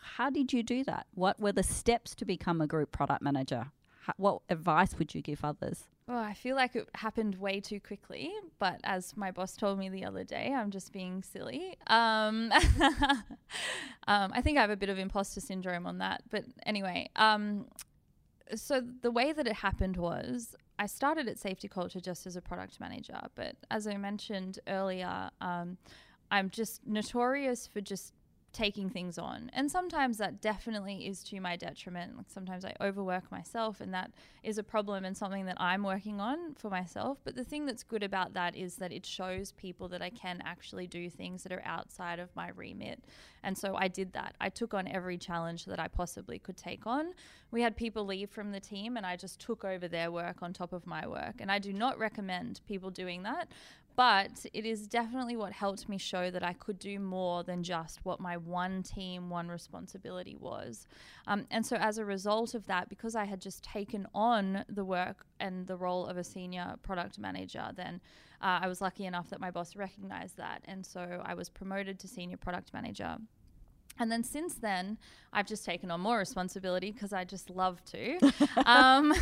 how 0.00 0.30
did 0.30 0.52
you 0.52 0.62
do 0.62 0.84
that? 0.84 1.06
What 1.14 1.40
were 1.40 1.52
the 1.52 1.62
steps 1.62 2.14
to 2.16 2.24
become 2.24 2.60
a 2.60 2.66
group 2.66 2.92
product 2.92 3.22
manager? 3.22 3.72
H- 4.08 4.14
what 4.16 4.42
advice 4.48 4.98
would 4.98 5.14
you 5.14 5.22
give 5.22 5.44
others? 5.44 5.84
Oh, 6.10 6.18
I 6.18 6.32
feel 6.32 6.56
like 6.56 6.74
it 6.74 6.88
happened 6.94 7.34
way 7.34 7.60
too 7.60 7.80
quickly, 7.80 8.32
but 8.58 8.80
as 8.82 9.14
my 9.14 9.30
boss 9.30 9.54
told 9.56 9.78
me 9.78 9.90
the 9.90 10.06
other 10.06 10.24
day, 10.24 10.54
I'm 10.56 10.70
just 10.70 10.90
being 10.90 11.22
silly. 11.22 11.76
Um, 11.86 12.50
um, 14.08 14.32
I 14.32 14.40
think 14.40 14.56
I 14.56 14.62
have 14.62 14.70
a 14.70 14.76
bit 14.76 14.88
of 14.88 14.98
imposter 14.98 15.42
syndrome 15.42 15.86
on 15.86 15.98
that. 15.98 16.22
But 16.30 16.44
anyway, 16.64 17.10
um, 17.16 17.66
so 18.54 18.82
the 19.02 19.10
way 19.10 19.32
that 19.32 19.46
it 19.46 19.52
happened 19.52 19.98
was 19.98 20.56
I 20.78 20.86
started 20.86 21.28
at 21.28 21.38
Safety 21.38 21.68
Culture 21.68 22.00
just 22.00 22.26
as 22.26 22.36
a 22.36 22.40
product 22.40 22.80
manager. 22.80 23.20
But 23.34 23.56
as 23.70 23.86
I 23.86 23.98
mentioned 23.98 24.60
earlier, 24.66 25.28
um, 25.42 25.76
I'm 26.30 26.48
just 26.48 26.86
notorious 26.86 27.66
for 27.66 27.82
just 27.82 28.14
taking 28.58 28.90
things 28.90 29.18
on. 29.18 29.48
And 29.52 29.70
sometimes 29.70 30.18
that 30.18 30.40
definitely 30.40 31.06
is 31.06 31.22
to 31.24 31.38
my 31.38 31.54
detriment. 31.54 32.16
Like 32.16 32.28
sometimes 32.28 32.64
I 32.64 32.74
overwork 32.80 33.30
myself 33.30 33.80
and 33.80 33.94
that 33.94 34.10
is 34.42 34.58
a 34.58 34.64
problem 34.64 35.04
and 35.04 35.16
something 35.16 35.46
that 35.46 35.56
I'm 35.60 35.84
working 35.84 36.20
on 36.20 36.54
for 36.54 36.68
myself. 36.68 37.18
But 37.22 37.36
the 37.36 37.44
thing 37.44 37.66
that's 37.66 37.84
good 37.84 38.02
about 38.02 38.34
that 38.34 38.56
is 38.56 38.74
that 38.76 38.92
it 38.92 39.06
shows 39.06 39.52
people 39.52 39.86
that 39.90 40.02
I 40.02 40.10
can 40.10 40.42
actually 40.44 40.88
do 40.88 41.08
things 41.08 41.44
that 41.44 41.52
are 41.52 41.62
outside 41.64 42.18
of 42.18 42.34
my 42.34 42.48
remit. 42.48 43.04
And 43.44 43.56
so 43.56 43.76
I 43.76 43.86
did 43.86 44.12
that. 44.14 44.34
I 44.40 44.48
took 44.48 44.74
on 44.74 44.88
every 44.88 45.18
challenge 45.18 45.64
that 45.66 45.78
I 45.78 45.86
possibly 45.86 46.40
could 46.40 46.56
take 46.56 46.84
on. 46.84 47.14
We 47.52 47.62
had 47.62 47.76
people 47.76 48.04
leave 48.04 48.28
from 48.28 48.50
the 48.50 48.58
team 48.58 48.96
and 48.96 49.06
I 49.06 49.14
just 49.14 49.38
took 49.38 49.64
over 49.64 49.86
their 49.86 50.10
work 50.10 50.42
on 50.42 50.52
top 50.52 50.72
of 50.72 50.84
my 50.84 51.06
work. 51.06 51.36
And 51.38 51.52
I 51.52 51.60
do 51.60 51.72
not 51.72 51.96
recommend 51.96 52.60
people 52.66 52.90
doing 52.90 53.22
that 53.22 53.46
but 53.98 54.46
it 54.54 54.64
is 54.64 54.86
definitely 54.86 55.34
what 55.34 55.52
helped 55.52 55.88
me 55.88 55.98
show 55.98 56.30
that 56.30 56.44
I 56.44 56.52
could 56.52 56.78
do 56.78 57.00
more 57.00 57.42
than 57.42 57.64
just 57.64 58.04
what 58.04 58.20
my 58.20 58.36
one 58.36 58.84
team, 58.84 59.28
one 59.28 59.48
responsibility 59.48 60.36
was. 60.36 60.86
Um, 61.26 61.48
and 61.50 61.66
so, 61.66 61.74
as 61.74 61.98
a 61.98 62.04
result 62.04 62.54
of 62.54 62.64
that, 62.68 62.88
because 62.88 63.16
I 63.16 63.24
had 63.24 63.40
just 63.40 63.64
taken 63.64 64.06
on 64.14 64.64
the 64.68 64.84
work 64.84 65.26
and 65.40 65.66
the 65.66 65.74
role 65.74 66.06
of 66.06 66.16
a 66.16 66.22
senior 66.22 66.76
product 66.84 67.18
manager, 67.18 67.70
then 67.74 68.00
uh, 68.40 68.60
I 68.62 68.68
was 68.68 68.80
lucky 68.80 69.04
enough 69.04 69.30
that 69.30 69.40
my 69.40 69.50
boss 69.50 69.74
recognized 69.74 70.36
that. 70.36 70.62
And 70.66 70.86
so, 70.86 71.20
I 71.24 71.34
was 71.34 71.48
promoted 71.48 71.98
to 71.98 72.06
senior 72.06 72.36
product 72.36 72.72
manager. 72.72 73.16
And 73.98 74.10
then 74.10 74.22
since 74.22 74.54
then, 74.54 74.98
I've 75.32 75.46
just 75.46 75.64
taken 75.64 75.90
on 75.90 76.00
more 76.00 76.18
responsibility 76.18 76.90
because 76.90 77.12
I 77.12 77.24
just 77.24 77.50
love 77.50 77.82
to. 77.86 78.18
um, 78.66 79.12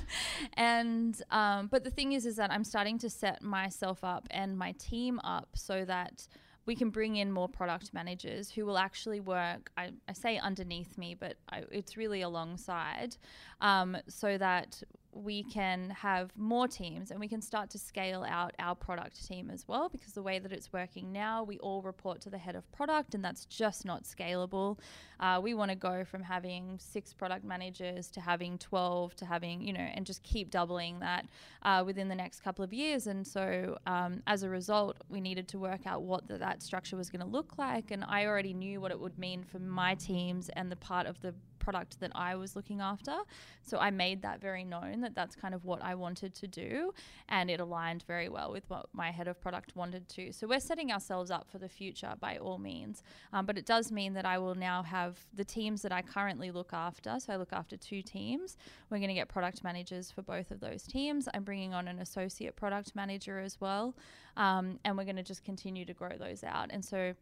and 0.54 1.20
um, 1.30 1.68
but 1.68 1.84
the 1.84 1.90
thing 1.90 2.12
is, 2.12 2.26
is 2.26 2.36
that 2.36 2.50
I'm 2.50 2.64
starting 2.64 2.98
to 2.98 3.10
set 3.10 3.42
myself 3.42 4.04
up 4.04 4.26
and 4.30 4.56
my 4.56 4.72
team 4.72 5.20
up 5.24 5.48
so 5.54 5.84
that 5.84 6.26
we 6.66 6.76
can 6.76 6.90
bring 6.90 7.16
in 7.16 7.32
more 7.32 7.48
product 7.48 7.94
managers 7.94 8.50
who 8.50 8.66
will 8.66 8.76
actually 8.76 9.20
work. 9.20 9.70
I, 9.78 9.90
I 10.06 10.12
say 10.12 10.36
underneath 10.36 10.98
me, 10.98 11.14
but 11.18 11.36
I, 11.50 11.64
it's 11.70 11.96
really 11.96 12.20
alongside, 12.20 13.16
um, 13.62 13.96
so 14.06 14.36
that 14.36 14.82
we 15.12 15.42
can 15.42 15.90
have 15.90 16.30
more 16.36 16.68
teams 16.68 17.10
and 17.10 17.18
we 17.18 17.28
can 17.28 17.40
start 17.40 17.70
to 17.70 17.78
scale 17.78 18.24
out 18.28 18.54
our 18.58 18.74
product 18.74 19.26
team 19.26 19.50
as 19.50 19.66
well 19.66 19.88
because 19.88 20.12
the 20.12 20.22
way 20.22 20.38
that 20.38 20.52
it's 20.52 20.72
working 20.72 21.12
now 21.12 21.42
we 21.42 21.58
all 21.58 21.82
report 21.82 22.20
to 22.20 22.30
the 22.30 22.38
head 22.38 22.54
of 22.54 22.70
product 22.72 23.14
and 23.14 23.24
that's 23.24 23.46
just 23.46 23.84
not 23.84 24.04
scalable. 24.04 24.78
Uh, 25.20 25.40
we 25.42 25.54
want 25.54 25.70
to 25.70 25.76
go 25.76 26.04
from 26.04 26.22
having 26.22 26.78
six 26.78 27.12
product 27.12 27.44
managers 27.44 28.08
to 28.10 28.20
having 28.20 28.58
12 28.58 29.16
to 29.16 29.24
having 29.24 29.62
you 29.62 29.72
know 29.72 29.80
and 29.80 30.04
just 30.04 30.22
keep 30.22 30.50
doubling 30.50 31.00
that 31.00 31.26
uh, 31.62 31.82
within 31.84 32.08
the 32.08 32.14
next 32.14 32.40
couple 32.40 32.64
of 32.64 32.72
years. 32.72 33.06
And 33.06 33.26
so 33.26 33.78
um, 33.86 34.22
as 34.26 34.42
a 34.42 34.48
result 34.48 34.98
we 35.08 35.20
needed 35.20 35.48
to 35.48 35.58
work 35.58 35.86
out 35.86 36.02
what 36.02 36.28
the, 36.28 36.38
that 36.38 36.62
structure 36.62 36.96
was 36.96 37.08
going 37.08 37.22
to 37.22 37.26
look 37.26 37.56
like. 37.56 37.90
And 37.90 38.04
i 38.04 38.26
already 38.26 38.52
knew 38.52 38.80
what 38.80 38.90
it 38.90 39.00
would 39.00 39.18
mean 39.18 39.42
for 39.42 39.58
my 39.58 39.94
teams 39.94 40.50
and 40.50 40.70
the 40.70 40.76
part 40.76 41.06
of 41.06 41.20
the 41.22 41.34
product 41.68 42.00
that 42.00 42.12
I 42.14 42.34
was 42.34 42.56
looking 42.56 42.80
after. 42.80 43.14
So 43.62 43.76
I 43.76 43.90
made 43.90 44.22
that 44.22 44.40
very 44.40 44.64
known 44.64 45.02
that 45.02 45.14
that's 45.14 45.36
kind 45.36 45.54
of 45.54 45.66
what 45.66 45.82
I 45.82 45.94
wanted 45.94 46.34
to 46.36 46.46
do. 46.46 46.94
And 47.28 47.50
it 47.50 47.60
aligned 47.60 48.04
very 48.06 48.30
well 48.30 48.50
with 48.50 48.64
what 48.70 48.86
my 48.94 49.10
head 49.10 49.28
of 49.28 49.38
product 49.38 49.76
wanted 49.76 50.08
to. 50.16 50.32
So 50.32 50.46
we're 50.46 50.60
setting 50.60 50.90
ourselves 50.90 51.30
up 51.30 51.46
for 51.52 51.58
the 51.58 51.68
future 51.68 52.14
by 52.18 52.38
all 52.38 52.56
means. 52.56 53.02
Um, 53.34 53.44
but 53.44 53.58
it 53.58 53.66
does 53.66 53.92
mean 53.92 54.14
that 54.14 54.24
I 54.24 54.38
will 54.38 54.54
now 54.54 54.82
have 54.82 55.18
the 55.34 55.44
teams 55.44 55.82
that 55.82 55.92
I 55.92 56.00
currently 56.00 56.50
look 56.50 56.72
after. 56.72 57.20
So 57.20 57.34
I 57.34 57.36
look 57.36 57.52
after 57.52 57.76
two 57.76 58.00
teams. 58.00 58.56
We're 58.88 58.96
going 58.96 59.08
to 59.08 59.14
get 59.14 59.28
product 59.28 59.62
managers 59.62 60.10
for 60.10 60.22
both 60.22 60.50
of 60.50 60.60
those 60.60 60.84
teams. 60.84 61.28
I'm 61.34 61.44
bringing 61.44 61.74
on 61.74 61.86
an 61.86 61.98
associate 61.98 62.56
product 62.56 62.96
manager 62.96 63.38
as 63.40 63.60
well. 63.60 63.94
Um, 64.38 64.78
and 64.86 64.96
we're 64.96 65.04
going 65.04 65.16
to 65.16 65.22
just 65.22 65.44
continue 65.44 65.84
to 65.84 65.92
grow 65.92 66.16
those 66.16 66.42
out. 66.44 66.70
And 66.70 66.82
so 66.82 67.12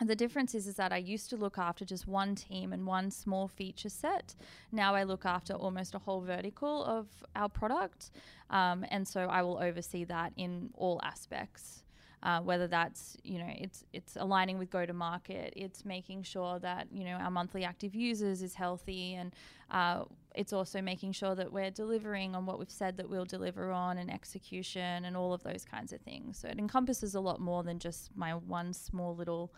and 0.00 0.08
the 0.08 0.16
difference 0.16 0.54
is, 0.54 0.66
is 0.66 0.76
that 0.76 0.92
I 0.92 0.98
used 0.98 1.28
to 1.30 1.36
look 1.36 1.58
after 1.58 1.84
just 1.84 2.06
one 2.06 2.34
team 2.34 2.72
and 2.72 2.86
one 2.86 3.10
small 3.10 3.48
feature 3.48 3.88
set. 3.88 4.34
Now 4.70 4.94
I 4.94 5.02
look 5.02 5.24
after 5.24 5.54
almost 5.54 5.94
a 5.94 5.98
whole 5.98 6.20
vertical 6.20 6.84
of 6.84 7.06
our 7.34 7.48
product. 7.48 8.10
Um, 8.50 8.84
and 8.90 9.06
so 9.06 9.22
I 9.22 9.42
will 9.42 9.58
oversee 9.58 10.04
that 10.04 10.32
in 10.36 10.70
all 10.74 11.00
aspects. 11.02 11.82
Uh, 12.20 12.40
whether 12.40 12.66
that's 12.66 13.16
you 13.22 13.38
know 13.38 13.46
it's 13.48 13.84
it's 13.92 14.16
aligning 14.16 14.58
with 14.58 14.70
go 14.70 14.84
to 14.84 14.92
market, 14.92 15.52
it's 15.54 15.84
making 15.84 16.20
sure 16.24 16.58
that 16.58 16.88
you 16.90 17.04
know 17.04 17.12
our 17.12 17.30
monthly 17.30 17.62
active 17.62 17.94
users 17.94 18.42
is 18.42 18.54
healthy, 18.54 19.14
and 19.14 19.32
uh, 19.70 20.02
it's 20.34 20.52
also 20.52 20.82
making 20.82 21.12
sure 21.12 21.36
that 21.36 21.52
we're 21.52 21.70
delivering 21.70 22.34
on 22.34 22.44
what 22.44 22.58
we've 22.58 22.72
said 22.72 22.96
that 22.96 23.08
we'll 23.08 23.24
deliver 23.24 23.70
on, 23.70 23.98
and 23.98 24.12
execution, 24.12 25.04
and 25.04 25.16
all 25.16 25.32
of 25.32 25.44
those 25.44 25.64
kinds 25.64 25.92
of 25.92 26.00
things. 26.00 26.38
So 26.38 26.48
it 26.48 26.58
encompasses 26.58 27.14
a 27.14 27.20
lot 27.20 27.38
more 27.38 27.62
than 27.62 27.78
just 27.78 28.10
my 28.16 28.32
one 28.32 28.72
small 28.72 29.14
little 29.14 29.52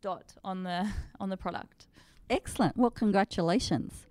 dot 0.00 0.34
on 0.44 0.62
the 0.62 0.88
on 1.20 1.28
the 1.28 1.36
product. 1.36 1.86
Excellent. 2.30 2.76
Well, 2.76 2.90
congratulations. 2.90 4.06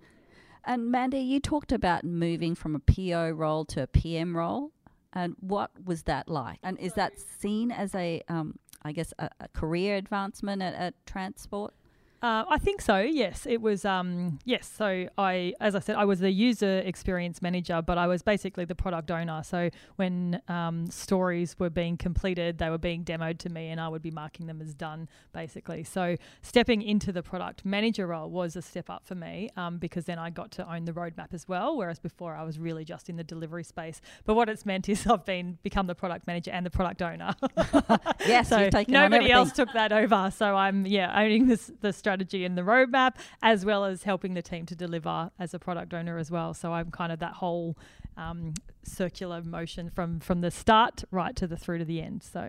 And 0.64 0.90
Mandy, 0.90 1.20
you 1.20 1.40
talked 1.40 1.72
about 1.72 2.04
moving 2.04 2.54
from 2.54 2.74
a 2.74 2.80
PO 2.80 3.30
role 3.30 3.64
to 3.66 3.82
a 3.82 3.86
PM 3.86 4.36
role. 4.36 4.72
And 5.12 5.34
what 5.40 5.70
was 5.84 6.02
that 6.02 6.28
like? 6.28 6.58
And 6.62 6.78
is 6.78 6.92
that 6.94 7.14
seen 7.18 7.70
as 7.70 7.94
a, 7.94 8.22
um, 8.28 8.58
I 8.82 8.92
guess, 8.92 9.14
a, 9.18 9.30
a 9.40 9.48
career 9.48 9.96
advancement 9.96 10.60
at, 10.60 10.74
at 10.74 10.94
Transport? 11.06 11.72
Uh, 12.20 12.44
I 12.48 12.58
think 12.58 12.80
so. 12.80 12.98
Yes, 12.98 13.46
it 13.46 13.60
was. 13.60 13.84
Um, 13.84 14.40
yes, 14.44 14.68
so 14.76 15.06
I, 15.16 15.54
as 15.60 15.76
I 15.76 15.78
said, 15.78 15.94
I 15.94 16.04
was 16.04 16.18
the 16.18 16.32
user 16.32 16.78
experience 16.80 17.40
manager, 17.40 17.80
but 17.80 17.96
I 17.96 18.08
was 18.08 18.22
basically 18.22 18.64
the 18.64 18.74
product 18.74 19.12
owner. 19.12 19.42
So 19.44 19.70
when 19.96 20.42
um, 20.48 20.90
stories 20.90 21.54
were 21.60 21.70
being 21.70 21.96
completed, 21.96 22.58
they 22.58 22.70
were 22.70 22.78
being 22.78 23.04
demoed 23.04 23.38
to 23.38 23.50
me, 23.50 23.68
and 23.68 23.80
I 23.80 23.86
would 23.86 24.02
be 24.02 24.10
marking 24.10 24.46
them 24.46 24.60
as 24.60 24.74
done, 24.74 25.08
basically. 25.32 25.84
So 25.84 26.16
stepping 26.42 26.82
into 26.82 27.12
the 27.12 27.22
product 27.22 27.64
manager 27.64 28.08
role 28.08 28.28
was 28.28 28.56
a 28.56 28.62
step 28.62 28.90
up 28.90 29.06
for 29.06 29.14
me 29.14 29.50
um, 29.56 29.78
because 29.78 30.06
then 30.06 30.18
I 30.18 30.30
got 30.30 30.50
to 30.52 30.72
own 30.72 30.86
the 30.86 30.92
roadmap 30.92 31.32
as 31.32 31.46
well. 31.46 31.76
Whereas 31.76 32.00
before 32.00 32.34
I 32.34 32.42
was 32.42 32.58
really 32.58 32.84
just 32.84 33.08
in 33.08 33.14
the 33.14 33.24
delivery 33.24 33.62
space. 33.62 34.00
But 34.24 34.34
what 34.34 34.48
it's 34.48 34.66
meant 34.66 34.88
is 34.88 35.06
I've 35.06 35.24
been 35.24 35.58
become 35.62 35.86
the 35.86 35.94
product 35.94 36.26
manager 36.26 36.50
and 36.50 36.66
the 36.66 36.70
product 36.70 37.00
owner. 37.00 37.32
yes, 38.26 38.48
so 38.48 38.58
you've 38.58 38.70
taken 38.70 38.92
nobody 38.92 39.30
else 39.30 39.52
took 39.52 39.72
that 39.74 39.92
over. 39.92 40.32
So 40.34 40.56
I'm 40.56 40.84
yeah 40.84 41.16
owning 41.16 41.46
this 41.46 41.70
the 41.80 41.92
strategy 42.08 42.44
and 42.46 42.56
the 42.56 42.62
roadmap, 42.62 43.12
as 43.42 43.64
well 43.64 43.84
as 43.84 44.04
helping 44.04 44.34
the 44.34 44.42
team 44.42 44.64
to 44.66 44.74
deliver 44.74 45.30
as 45.38 45.54
a 45.54 45.58
product 45.58 45.92
owner 45.92 46.16
as 46.18 46.30
well. 46.30 46.54
So 46.54 46.72
I'm 46.72 46.90
kind 46.90 47.12
of 47.12 47.18
that 47.18 47.34
whole 47.34 47.76
um, 48.16 48.54
circular 48.82 49.42
motion 49.42 49.90
from 49.90 50.20
from 50.20 50.40
the 50.40 50.50
start 50.50 51.04
right 51.10 51.34
to 51.36 51.46
the 51.46 51.56
through 51.56 51.78
to 51.78 51.84
the 51.84 52.00
end. 52.08 52.22
So 52.22 52.42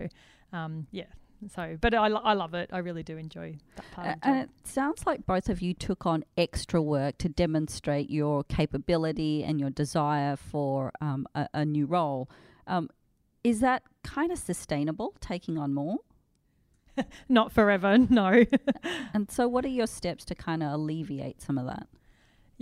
um, 0.54 0.88
yeah, 0.91 1.12
So, 1.48 1.78
but 1.80 1.93
I, 1.93 2.08
I 2.08 2.34
love 2.34 2.54
it. 2.54 2.69
I 2.74 2.80
really 2.80 3.04
do 3.04 3.17
enjoy 3.17 3.58
that 3.76 3.91
part. 3.91 4.08
Uh, 4.08 4.15
and 4.24 4.38
it 4.41 4.50
sounds 4.63 5.06
like 5.06 5.26
both 5.26 5.48
of 5.50 5.62
you 5.62 5.74
took 5.74 6.06
on 6.06 6.26
extra 6.38 6.82
work 6.82 7.17
to 7.19 7.30
demonstrate 7.30 8.10
your 8.10 8.43
capability 8.43 9.43
and 9.43 9.60
your 9.60 9.69
desire 9.69 10.36
for 10.36 10.91
um, 11.02 11.28
a, 11.36 11.48
a 11.54 11.65
new 11.65 11.86
role. 11.86 12.30
Um, 12.67 12.89
is 13.43 13.62
that 13.62 13.84
kind 14.04 14.32
of 14.32 14.38
sustainable, 14.38 15.15
taking 15.22 15.58
on 15.58 15.74
more? 15.74 16.00
Not 17.30 17.52
forever, 17.52 17.98
no. 17.98 18.46
And 19.14 19.30
so, 19.30 19.48
what 19.48 19.66
are 19.66 19.70
your 19.70 19.88
steps 19.88 20.26
to 20.26 20.36
kind 20.36 20.64
of 20.64 20.74
alleviate 20.74 21.42
some 21.42 21.58
of 21.58 21.66
that? 21.66 21.88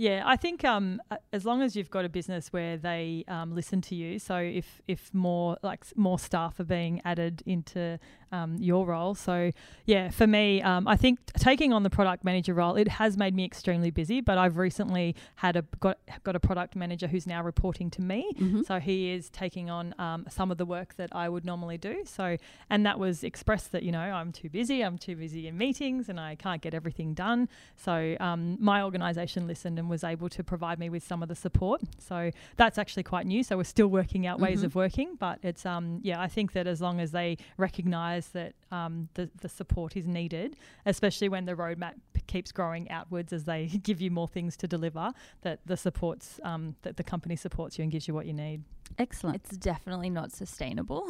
Yeah, 0.00 0.22
I 0.24 0.36
think 0.36 0.64
um, 0.64 1.02
as 1.32 1.44
long 1.44 1.60
as 1.60 1.74
you've 1.74 1.90
got 1.90 2.04
a 2.04 2.08
business 2.08 2.52
where 2.52 2.76
they 2.76 3.24
um, 3.26 3.52
listen 3.52 3.80
to 3.82 3.96
you, 3.96 4.20
so 4.20 4.36
if 4.36 4.80
if 4.86 5.12
more 5.12 5.58
like 5.64 5.84
more 5.96 6.20
staff 6.20 6.60
are 6.60 6.64
being 6.64 7.02
added 7.04 7.42
into 7.46 7.98
um, 8.30 8.56
your 8.60 8.86
role, 8.86 9.16
so 9.16 9.50
yeah, 9.86 10.10
for 10.10 10.28
me, 10.28 10.62
um, 10.62 10.86
I 10.86 10.94
think 10.96 11.18
taking 11.36 11.72
on 11.72 11.82
the 11.82 11.90
product 11.90 12.22
manager 12.24 12.54
role, 12.54 12.76
it 12.76 12.86
has 12.86 13.16
made 13.16 13.34
me 13.34 13.44
extremely 13.44 13.90
busy. 13.90 14.20
But 14.20 14.38
I've 14.38 14.56
recently 14.56 15.16
had 15.34 15.56
a 15.56 15.64
got 15.80 15.98
got 16.22 16.36
a 16.36 16.40
product 16.40 16.76
manager 16.76 17.08
who's 17.08 17.26
now 17.26 17.42
reporting 17.42 17.90
to 17.90 18.00
me, 18.00 18.30
Mm-hmm. 18.38 18.62
so 18.62 18.78
he 18.78 19.10
is 19.10 19.28
taking 19.30 19.68
on 19.68 19.96
um, 19.98 20.26
some 20.30 20.52
of 20.52 20.58
the 20.58 20.64
work 20.66 20.94
that 20.94 21.10
I 21.12 21.28
would 21.28 21.44
normally 21.44 21.76
do. 21.76 22.04
So, 22.04 22.36
and 22.70 22.86
that 22.86 23.00
was 23.00 23.24
expressed 23.24 23.72
that 23.72 23.82
you 23.82 23.90
know 23.90 23.98
I'm 23.98 24.30
too 24.30 24.48
busy, 24.48 24.82
I'm 24.82 24.96
too 24.96 25.16
busy 25.16 25.48
in 25.48 25.58
meetings, 25.58 26.08
and 26.08 26.20
I 26.20 26.36
can't 26.36 26.62
get 26.62 26.72
everything 26.72 27.14
done. 27.14 27.48
So, 27.74 28.16
um, 28.20 28.58
my 28.60 28.80
organisation 28.82 29.48
listened 29.48 29.76
and 29.80 29.87
was 29.88 30.04
able 30.04 30.28
to 30.28 30.44
provide 30.44 30.78
me 30.78 30.88
with 30.90 31.02
some 31.02 31.22
of 31.22 31.28
the 31.28 31.34
support. 31.34 31.80
So 31.98 32.30
that's 32.56 32.78
actually 32.78 33.02
quite 33.04 33.26
new. 33.26 33.42
So 33.42 33.56
we're 33.56 33.64
still 33.64 33.88
working 33.88 34.26
out 34.26 34.40
ways 34.40 34.60
Mhm. 34.60 34.64
of 34.64 34.74
working, 34.74 35.16
but 35.18 35.38
it's 35.42 35.64
um 35.66 36.00
yeah 36.02 36.20
I 36.20 36.28
think 36.28 36.52
that 36.52 36.66
as 36.66 36.80
long 36.80 37.00
as 37.00 37.10
they 37.12 37.36
recognise 37.56 38.28
that 38.28 38.54
um 38.70 39.08
the 39.14 39.30
the 39.40 39.48
support 39.48 39.96
is 39.96 40.06
needed, 40.06 40.56
especially 40.86 41.28
when 41.28 41.44
the 41.46 41.54
roadmap 41.54 41.94
p- 42.12 42.22
keeps 42.26 42.52
growing 42.52 42.90
outwards 42.90 43.32
as 43.32 43.44
they 43.44 43.66
give 43.82 44.00
you 44.00 44.10
more 44.10 44.28
things 44.28 44.56
to 44.58 44.66
deliver, 44.68 45.12
that 45.42 45.60
the 45.66 45.76
supports 45.76 46.38
um 46.44 46.76
that 46.82 46.96
the 46.96 47.04
company 47.04 47.36
supports 47.36 47.78
you 47.78 47.82
and 47.82 47.90
gives 47.92 48.06
you 48.08 48.14
what 48.14 48.26
you 48.26 48.32
need. 48.32 48.62
Excellent. 48.98 49.36
It's 49.36 49.56
definitely 49.56 50.08
not 50.10 50.32
sustainable. 50.32 51.06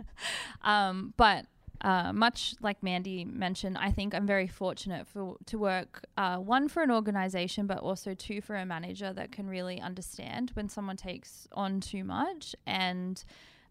um, 0.62 1.14
but 1.16 1.46
uh, 1.86 2.12
much 2.12 2.56
like 2.60 2.82
Mandy 2.82 3.24
mentioned, 3.24 3.78
I 3.78 3.92
think 3.92 4.12
I'm 4.12 4.26
very 4.26 4.48
fortunate 4.48 5.06
for 5.06 5.36
to 5.46 5.56
work 5.56 6.04
uh, 6.16 6.36
one 6.38 6.68
for 6.68 6.82
an 6.82 6.90
organization, 6.90 7.68
but 7.68 7.78
also 7.78 8.12
two 8.12 8.40
for 8.40 8.56
a 8.56 8.66
manager 8.66 9.12
that 9.12 9.30
can 9.30 9.46
really 9.46 9.80
understand 9.80 10.50
when 10.54 10.68
someone 10.68 10.96
takes 10.96 11.46
on 11.52 11.80
too 11.80 12.04
much 12.04 12.54
and. 12.66 13.24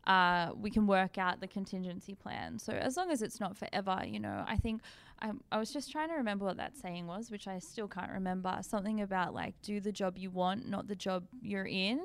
Uh, 0.08 0.52
we 0.56 0.70
can 0.70 0.86
work 0.86 1.18
out 1.18 1.40
the 1.40 1.48
contingency 1.48 2.14
plan. 2.14 2.60
So 2.60 2.74
as 2.74 2.96
long 2.96 3.10
as 3.10 3.24
it's 3.24 3.40
not 3.40 3.58
forever, 3.58 4.04
you 4.06 4.20
know, 4.20 4.46
I 4.48 4.56
think 4.56 4.82
I, 5.20 5.32
I 5.52 5.58
was 5.58 5.74
just 5.74 5.92
trying 5.92 6.10
to 6.10 6.14
remember 6.14 6.46
what 6.46 6.58
that 6.58 6.78
saying 6.78 7.08
was, 7.08 7.32
which 7.32 7.48
I 7.48 7.58
still 7.58 7.88
can't 7.88 8.12
remember. 8.12 8.56
Something 8.62 9.02
about 9.02 9.34
like 9.34 9.56
do 9.64 9.80
the 9.80 9.92
job 9.92 10.20
you 10.20 10.30
want, 10.30 10.70
not 10.70 10.88
the 10.88 10.96
job 10.96 11.24
you're 11.42 11.66
in 11.66 12.02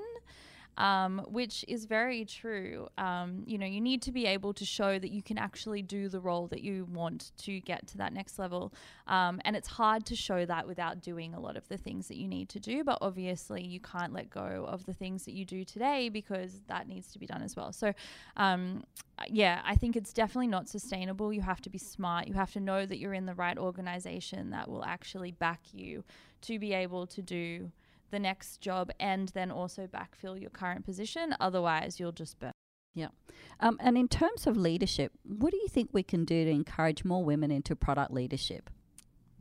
um, 0.80 1.20
which 1.28 1.62
is 1.68 1.84
very 1.84 2.24
true. 2.24 2.88
Um, 2.96 3.42
you 3.44 3.58
know, 3.58 3.66
you 3.66 3.82
need 3.82 4.00
to 4.02 4.12
be 4.12 4.24
able 4.24 4.54
to 4.54 4.64
show 4.64 4.98
that 4.98 5.10
you 5.10 5.22
can 5.22 5.36
actually 5.36 5.82
do 5.82 6.08
the 6.08 6.20
role 6.20 6.46
that 6.46 6.62
you 6.62 6.86
want 6.90 7.32
to 7.42 7.60
get 7.60 7.86
to 7.88 7.98
that 7.98 8.14
next 8.14 8.38
level. 8.38 8.72
Um, 9.06 9.42
and 9.44 9.54
it's 9.54 9.68
hard 9.68 10.06
to 10.06 10.16
show 10.16 10.46
that 10.46 10.66
without 10.66 11.02
doing 11.02 11.34
a 11.34 11.40
lot 11.40 11.58
of 11.58 11.68
the 11.68 11.76
things 11.76 12.08
that 12.08 12.16
you 12.16 12.26
need 12.26 12.48
to 12.48 12.58
do. 12.58 12.82
But 12.82 12.96
obviously, 13.02 13.62
you 13.62 13.78
can't 13.78 14.14
let 14.14 14.30
go 14.30 14.64
of 14.66 14.86
the 14.86 14.94
things 14.94 15.26
that 15.26 15.34
you 15.34 15.44
do 15.44 15.66
today 15.66 16.08
because 16.08 16.62
that 16.68 16.88
needs 16.88 17.12
to 17.12 17.18
be 17.18 17.26
done 17.26 17.42
as 17.42 17.54
well. 17.54 17.74
So, 17.74 17.92
um, 18.38 18.84
yeah, 19.28 19.60
I 19.66 19.74
think 19.74 19.96
it's 19.96 20.14
definitely 20.14 20.46
not 20.46 20.66
sustainable. 20.66 21.30
You 21.30 21.42
have 21.42 21.60
to 21.60 21.68
be 21.68 21.76
smart. 21.76 22.26
You 22.26 22.32
have 22.34 22.54
to 22.54 22.60
know 22.60 22.86
that 22.86 22.98
you're 22.98 23.12
in 23.12 23.26
the 23.26 23.34
right 23.34 23.58
organization 23.58 24.48
that 24.50 24.66
will 24.66 24.86
actually 24.86 25.32
back 25.32 25.60
you 25.74 26.04
to 26.40 26.58
be 26.58 26.72
able 26.72 27.06
to 27.08 27.20
do 27.20 27.70
the 28.10 28.18
next 28.18 28.60
job 28.60 28.90
and 29.00 29.28
then 29.30 29.50
also 29.50 29.86
backfill 29.86 30.40
your 30.40 30.50
current 30.50 30.84
position. 30.84 31.34
Otherwise, 31.40 31.98
you'll 31.98 32.12
just 32.12 32.38
burn. 32.38 32.52
Yeah. 32.94 33.08
Um, 33.60 33.78
and 33.80 33.96
in 33.96 34.08
terms 34.08 34.46
of 34.46 34.56
leadership, 34.56 35.12
what 35.22 35.52
do 35.52 35.56
you 35.58 35.68
think 35.68 35.90
we 35.92 36.02
can 36.02 36.24
do 36.24 36.44
to 36.44 36.50
encourage 36.50 37.04
more 37.04 37.24
women 37.24 37.50
into 37.50 37.76
product 37.76 38.12
leadership? 38.12 38.68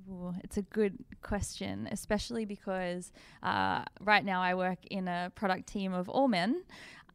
Ooh, 0.10 0.34
it's 0.44 0.58
a 0.58 0.64
good 0.64 0.98
question, 1.22 1.88
especially 1.92 2.46
because 2.46 3.12
uh, 3.44 3.84
right 4.02 4.26
now 4.26 4.42
I 4.42 4.56
work 4.56 4.80
in 4.90 5.08
a 5.08 5.32
product 5.36 5.68
team 5.68 5.94
of 5.94 6.10
all 6.10 6.28
men. 6.28 6.64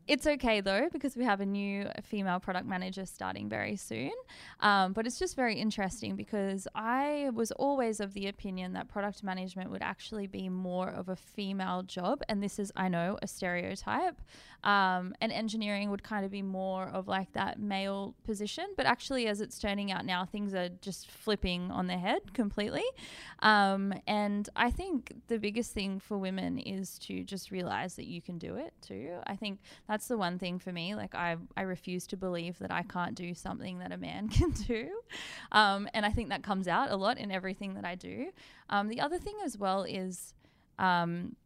It's 0.07 0.27
okay 0.27 0.61
though, 0.61 0.89
because 0.93 1.17
we 1.17 1.25
have 1.25 1.41
a 1.41 1.47
new 1.47 1.89
female 2.03 2.39
product 2.39 2.67
manager 2.67 3.07
starting 3.07 3.49
very 3.49 3.77
soon. 3.77 4.13
Um, 4.61 4.93
but 4.93 5.07
it's 5.07 5.19
just 5.19 5.35
very 5.35 5.55
interesting 5.55 6.15
because 6.15 6.69
I 6.75 7.31
was 7.33 7.51
always 7.53 8.01
of 8.01 8.13
the 8.13 8.29
opinion 8.29 8.75
that 8.75 8.89
product 8.89 9.23
management 9.23 9.71
would 9.71 9.83
actually 9.83 10.27
be 10.27 10.51
more 10.51 10.89
of 10.89 11.09
a 11.09 11.17
female 11.17 11.83
job. 11.83 12.21
And 12.29 12.43
this 12.43 12.59
is, 12.59 12.71
I 12.77 12.89
know, 12.89 13.19
a 13.23 13.27
stereotype. 13.27 14.21
Um, 14.65 15.15
and 15.21 15.31
engineering 15.31 15.91
would 15.91 16.03
kind 16.03 16.25
of 16.25 16.31
be 16.31 16.41
more 16.41 16.85
of 16.89 17.07
like 17.07 17.33
that 17.35 17.61
male 17.61 18.15
position. 18.25 18.65
But 18.77 18.87
actually, 18.87 19.27
as 19.27 19.43
it's 19.43 19.59
turning 19.59 19.93
out 19.93 20.07
now, 20.07 20.25
things 20.25 20.55
are 20.55 20.71
just 20.81 21.11
flipping 21.11 21.71
on 21.71 21.87
their 21.87 21.99
head 21.99 22.33
completely. 22.33 22.85
Um, 23.41 23.93
and 24.07 24.49
I 24.57 24.71
think 24.71 25.13
the 25.29 25.39
biggest 25.39 25.73
thing 25.73 26.01
for 26.01 26.17
women 26.17 26.59
is 26.59 26.99
to 27.01 27.23
just 27.23 27.51
realize 27.51 27.95
that 27.97 28.07
you 28.07 28.23
can 28.23 28.39
do 28.39 28.57
it 28.57 28.73
too. 28.81 29.19
I 29.27 29.37
think 29.37 29.61
that's 29.87 30.09
the 30.09 30.17
one 30.17 30.39
thing 30.39 30.59
for 30.59 30.73
me. 30.73 30.95
Like 30.95 31.15
I, 31.15 31.37
I 31.57 31.63
refuse 31.63 32.07
to 32.09 32.17
believe 32.17 32.59
that 32.61 32.73
I 32.73 32.83
can't 32.83 33.15
do 33.15 33.35
something 33.35 33.81
that 33.81 33.93
a 33.93 33.99
man 33.99 34.29
can 34.31 34.51
do. 34.53 34.89
Um, 35.53 35.89
and 35.93 36.07
I 36.07 36.11
think 36.11 36.31
that 36.31 36.43
comes 36.43 36.69
out 36.69 36.91
a 36.91 36.97
lot 36.97 37.19
in 37.19 37.31
everything 37.31 37.75
that 37.75 37.85
I 37.85 37.97
do. 37.97 38.31
Um, 38.71 38.89
the 38.89 39.01
other 39.01 39.19
thing 39.19 39.35
as 39.45 39.59
well 39.59 39.83
is, 39.83 40.33
um, 40.79 41.37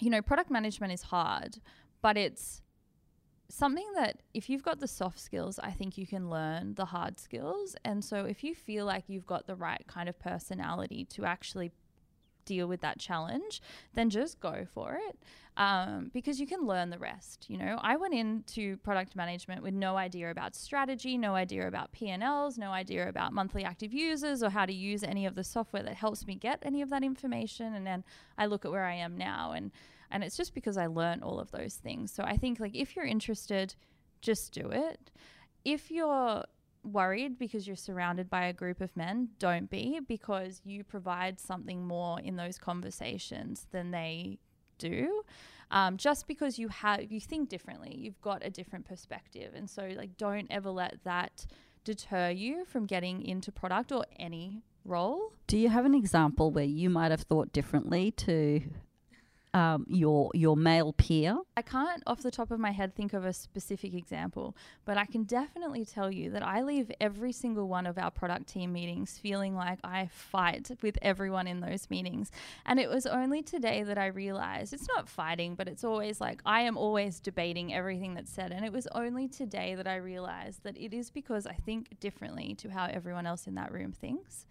you 0.00 0.10
know, 0.10 0.22
product 0.22 0.50
management 0.50 0.92
is 0.92 1.02
hard, 1.02 1.58
but 2.00 2.16
it's 2.16 2.62
something 3.48 3.86
that 3.94 4.20
if 4.34 4.50
you've 4.50 4.62
got 4.62 4.80
the 4.80 4.88
soft 4.88 5.18
skills, 5.18 5.58
I 5.58 5.70
think 5.70 5.96
you 5.96 6.06
can 6.06 6.30
learn 6.30 6.74
the 6.74 6.84
hard 6.86 7.18
skills. 7.18 7.76
And 7.84 8.04
so 8.04 8.24
if 8.24 8.44
you 8.44 8.54
feel 8.54 8.84
like 8.84 9.04
you've 9.08 9.26
got 9.26 9.46
the 9.46 9.56
right 9.56 9.82
kind 9.86 10.08
of 10.08 10.18
personality 10.18 11.06
to 11.06 11.24
actually 11.24 11.72
deal 12.44 12.66
with 12.66 12.80
that 12.80 12.98
challenge, 12.98 13.60
then 13.94 14.10
just 14.10 14.40
go 14.40 14.66
for 14.72 14.98
it 15.08 15.18
um, 15.58 16.10
because 16.14 16.40
you 16.40 16.46
can 16.46 16.66
learn 16.66 16.88
the 16.88 16.98
rest. 16.98 17.46
You 17.48 17.58
know, 17.58 17.78
I 17.82 17.96
went 17.96 18.14
into 18.14 18.78
product 18.78 19.14
management 19.14 19.62
with 19.62 19.74
no 19.74 19.96
idea 19.96 20.30
about 20.30 20.56
strategy, 20.56 21.18
no 21.18 21.34
idea 21.34 21.68
about 21.68 21.92
P&Ls, 21.92 22.56
no 22.56 22.70
idea 22.70 23.08
about 23.08 23.32
monthly 23.32 23.64
active 23.64 23.92
users 23.92 24.42
or 24.42 24.50
how 24.50 24.64
to 24.64 24.72
use 24.72 25.02
any 25.02 25.26
of 25.26 25.34
the 25.34 25.44
software 25.44 25.82
that 25.82 25.94
helps 25.94 26.26
me 26.26 26.34
get 26.34 26.58
any 26.62 26.80
of 26.80 26.90
that 26.90 27.04
information. 27.04 27.74
And 27.74 27.86
then 27.86 28.02
I 28.38 28.46
look 28.46 28.64
at 28.64 28.70
where 28.70 28.84
I 28.84 28.94
am 28.94 29.18
now 29.18 29.52
and 29.52 29.70
and 30.10 30.24
it's 30.24 30.36
just 30.36 30.54
because 30.54 30.76
I 30.76 30.86
learned 30.86 31.22
all 31.22 31.38
of 31.38 31.50
those 31.50 31.74
things. 31.74 32.12
So 32.12 32.22
I 32.22 32.36
think 32.36 32.60
like 32.60 32.74
if 32.74 32.96
you're 32.96 33.04
interested, 33.04 33.74
just 34.20 34.52
do 34.52 34.70
it. 34.70 35.10
If 35.64 35.90
you're 35.90 36.44
worried 36.84 37.38
because 37.38 37.66
you're 37.66 37.76
surrounded 37.76 38.30
by 38.30 38.46
a 38.46 38.52
group 38.52 38.80
of 38.80 38.96
men, 38.96 39.30
don't 39.38 39.68
be 39.68 40.00
because 40.06 40.60
you 40.64 40.84
provide 40.84 41.38
something 41.38 41.86
more 41.86 42.20
in 42.20 42.36
those 42.36 42.58
conversations 42.58 43.66
than 43.72 43.90
they 43.90 44.38
do. 44.78 45.22
Um, 45.70 45.98
just 45.98 46.26
because 46.26 46.58
you 46.58 46.68
have 46.68 47.12
you 47.12 47.20
think 47.20 47.50
differently, 47.50 47.94
you've 47.94 48.20
got 48.22 48.44
a 48.44 48.48
different 48.48 48.86
perspective, 48.86 49.52
and 49.54 49.68
so 49.68 49.90
like 49.96 50.16
don't 50.16 50.46
ever 50.50 50.70
let 50.70 51.04
that 51.04 51.46
deter 51.84 52.30
you 52.30 52.64
from 52.64 52.86
getting 52.86 53.22
into 53.22 53.52
product 53.52 53.92
or 53.92 54.04
any 54.18 54.62
role. 54.84 55.32
Do 55.46 55.58
you 55.58 55.68
have 55.68 55.84
an 55.84 55.94
example 55.94 56.50
where 56.50 56.64
you 56.64 56.88
might 56.88 57.10
have 57.10 57.22
thought 57.22 57.52
differently 57.52 58.10
to 58.12 58.62
um, 59.54 59.86
your 59.88 60.30
your 60.34 60.56
male 60.56 60.92
peer? 60.92 61.38
I 61.56 61.62
can't 61.62 62.02
off 62.06 62.22
the 62.22 62.30
top 62.30 62.50
of 62.50 62.60
my 62.60 62.70
head 62.70 62.94
think 62.94 63.12
of 63.12 63.24
a 63.24 63.32
specific 63.32 63.94
example, 63.94 64.56
but 64.84 64.96
I 64.96 65.04
can 65.06 65.24
definitely 65.24 65.84
tell 65.84 66.10
you 66.10 66.30
that 66.30 66.42
I 66.42 66.62
leave 66.62 66.90
every 67.00 67.32
single 67.32 67.68
one 67.68 67.86
of 67.86 67.98
our 67.98 68.10
product 68.10 68.48
team 68.48 68.72
meetings 68.72 69.18
feeling 69.18 69.54
like 69.54 69.78
I 69.82 70.08
fight 70.12 70.70
with 70.82 70.98
everyone 71.02 71.46
in 71.46 71.60
those 71.60 71.88
meetings. 71.90 72.30
And 72.66 72.78
it 72.78 72.88
was 72.88 73.06
only 73.06 73.42
today 73.42 73.82
that 73.82 73.98
I 73.98 74.06
realized 74.06 74.72
it's 74.72 74.88
not 74.88 75.08
fighting, 75.08 75.54
but 75.54 75.68
it's 75.68 75.84
always 75.84 76.20
like 76.20 76.40
I 76.44 76.62
am 76.62 76.76
always 76.76 77.20
debating 77.20 77.74
everything 77.74 78.14
that's 78.14 78.32
said. 78.32 78.52
And 78.52 78.64
it 78.64 78.72
was 78.72 78.86
only 78.94 79.28
today 79.28 79.74
that 79.74 79.86
I 79.86 79.96
realized 79.96 80.62
that 80.64 80.76
it 80.76 80.94
is 80.94 81.10
because 81.10 81.46
I 81.46 81.54
think 81.54 81.98
differently 82.00 82.54
to 82.56 82.68
how 82.68 82.86
everyone 82.86 83.26
else 83.26 83.46
in 83.46 83.54
that 83.54 83.72
room 83.72 83.92
thinks. 83.92 84.46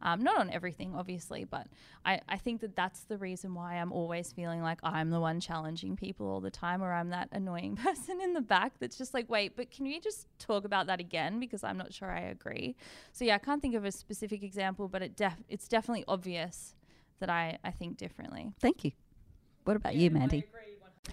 Um, 0.00 0.22
not 0.22 0.38
on 0.38 0.50
everything, 0.50 0.94
obviously, 0.94 1.44
but 1.44 1.66
I, 2.04 2.20
I 2.28 2.36
think 2.38 2.60
that 2.60 2.76
that's 2.76 3.00
the 3.00 3.18
reason 3.18 3.54
why 3.54 3.74
I'm 3.74 3.92
always 3.92 4.32
feeling 4.32 4.62
like 4.62 4.78
I'm 4.82 5.10
the 5.10 5.20
one 5.20 5.40
challenging 5.40 5.96
people 5.96 6.28
all 6.28 6.40
the 6.40 6.50
time, 6.50 6.82
or 6.82 6.92
I'm 6.92 7.10
that 7.10 7.28
annoying 7.32 7.76
person 7.84 8.20
in 8.20 8.32
the 8.32 8.40
back 8.40 8.74
that's 8.78 8.96
just 8.96 9.12
like, 9.12 9.28
wait, 9.28 9.56
but 9.56 9.70
can 9.70 9.86
we 9.86 9.98
just 10.00 10.26
talk 10.38 10.64
about 10.64 10.86
that 10.86 11.00
again? 11.00 11.40
Because 11.40 11.64
I'm 11.64 11.76
not 11.76 11.92
sure 11.92 12.10
I 12.10 12.20
agree. 12.20 12.76
So, 13.12 13.24
yeah, 13.24 13.34
I 13.34 13.38
can't 13.38 13.60
think 13.60 13.74
of 13.74 13.84
a 13.84 13.92
specific 13.92 14.42
example, 14.42 14.88
but 14.88 15.02
it 15.02 15.16
def- 15.16 15.42
it's 15.48 15.66
definitely 15.66 16.04
obvious 16.06 16.74
that 17.18 17.28
I, 17.30 17.58
I 17.64 17.72
think 17.72 17.96
differently. 17.96 18.52
Thank 18.60 18.84
you. 18.84 18.92
What 19.64 19.76
about 19.76 19.96
you, 19.96 20.10
Mandy? 20.10 20.44